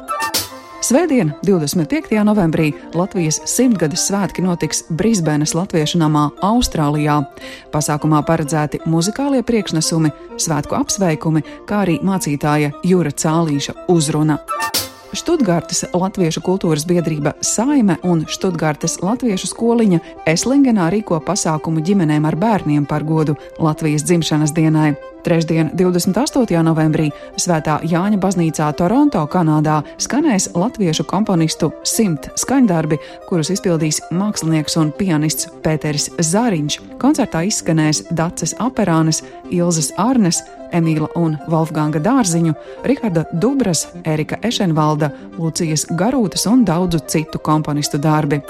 [0.81, 2.15] Svētdien, 25.
[2.25, 7.19] novembrī, Latvijas simtgades svētki notiks Brisbenes Latviešu namā, Austrālijā.
[7.69, 10.09] Pasākumā paredzēti muzikālie priekšnesumi,
[10.41, 14.39] svētku apsveikumi, kā arī mācītāja Jūra Cālīša uzruna.
[15.13, 20.01] Študgārtas Latviešu kultūras biedrība Saime un Študgārtas Latviešu skoliņa
[20.33, 24.95] Eslingenā rīko pasākumu ģimenēm ar bērniem par godu Latvijas dzimšanas dienai.
[25.21, 26.63] Trešdien, 28.
[26.65, 32.97] novembrī, Svētā Jāņa baznīcā Toronto, Kanādā, skanēs latviešu komponistu simt skaņdarbi,
[33.29, 36.79] kurus izpildīs mākslinieks un pianists Pēteris Zariņš.
[37.01, 39.21] Koncertā izskanēs Daces Aperānes,
[39.53, 40.41] Ilzas Arnes,
[40.73, 42.55] Emīla un Wolfganga Dārziņu,
[42.87, 48.41] Riharda Dubras, Erika Ešenvalda, Lucijas Garūtas un daudzu citu komponistu darbi.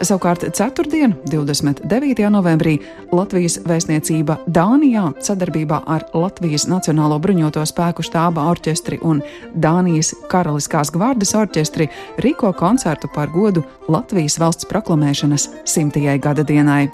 [0.00, 1.08] Savukārt, 4.
[1.24, 2.28] 29.
[2.28, 2.74] novembrī
[3.16, 9.22] Latvijas vēstniecība Dānijā sadarbībā ar Latvijas Nacionālo bruņoto spēku štāba orķestri un
[9.56, 11.88] Dānijas Karaliskās gvardes orķestri
[12.20, 16.90] rīko koncertu par godu Latvijas valsts proklamēšanas simtajai gada dienai.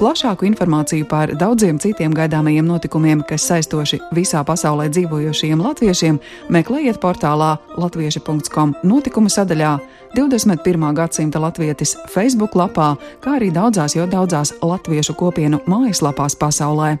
[0.00, 6.16] Plašāku informāciju par daudziem citiem gaidāmajiem notikumiem, kas saistoši visā pasaulē dzīvojošiem latviešiem,
[6.50, 9.76] meklējiet portālā latvieši.com notikuma sadaļā
[10.14, 10.92] 21.
[10.94, 12.92] gadsimta latvietis Facebook lapā,
[13.24, 16.98] kā arī daudzās, jo daudzās latviešu kopienu mājaslapās pasaulē.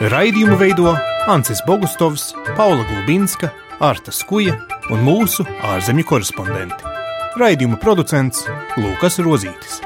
[0.00, 0.92] Raidījumu veido
[1.28, 4.58] Ancis Bogustovs, Paula Gulbinska, Arta Skuja
[4.92, 6.92] un mūsu ārzemju korespondenti.
[7.40, 8.44] Raidījuma producents
[8.76, 9.80] Lukas Rozītis.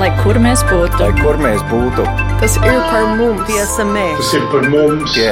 [0.00, 3.46] Lai kur mēs būtu, lai kur mēs būtu, tas ir par mums.
[3.48, 4.18] Tie esam mēs.
[4.20, 5.14] Tas ir par mums.
[5.16, 5.28] Tie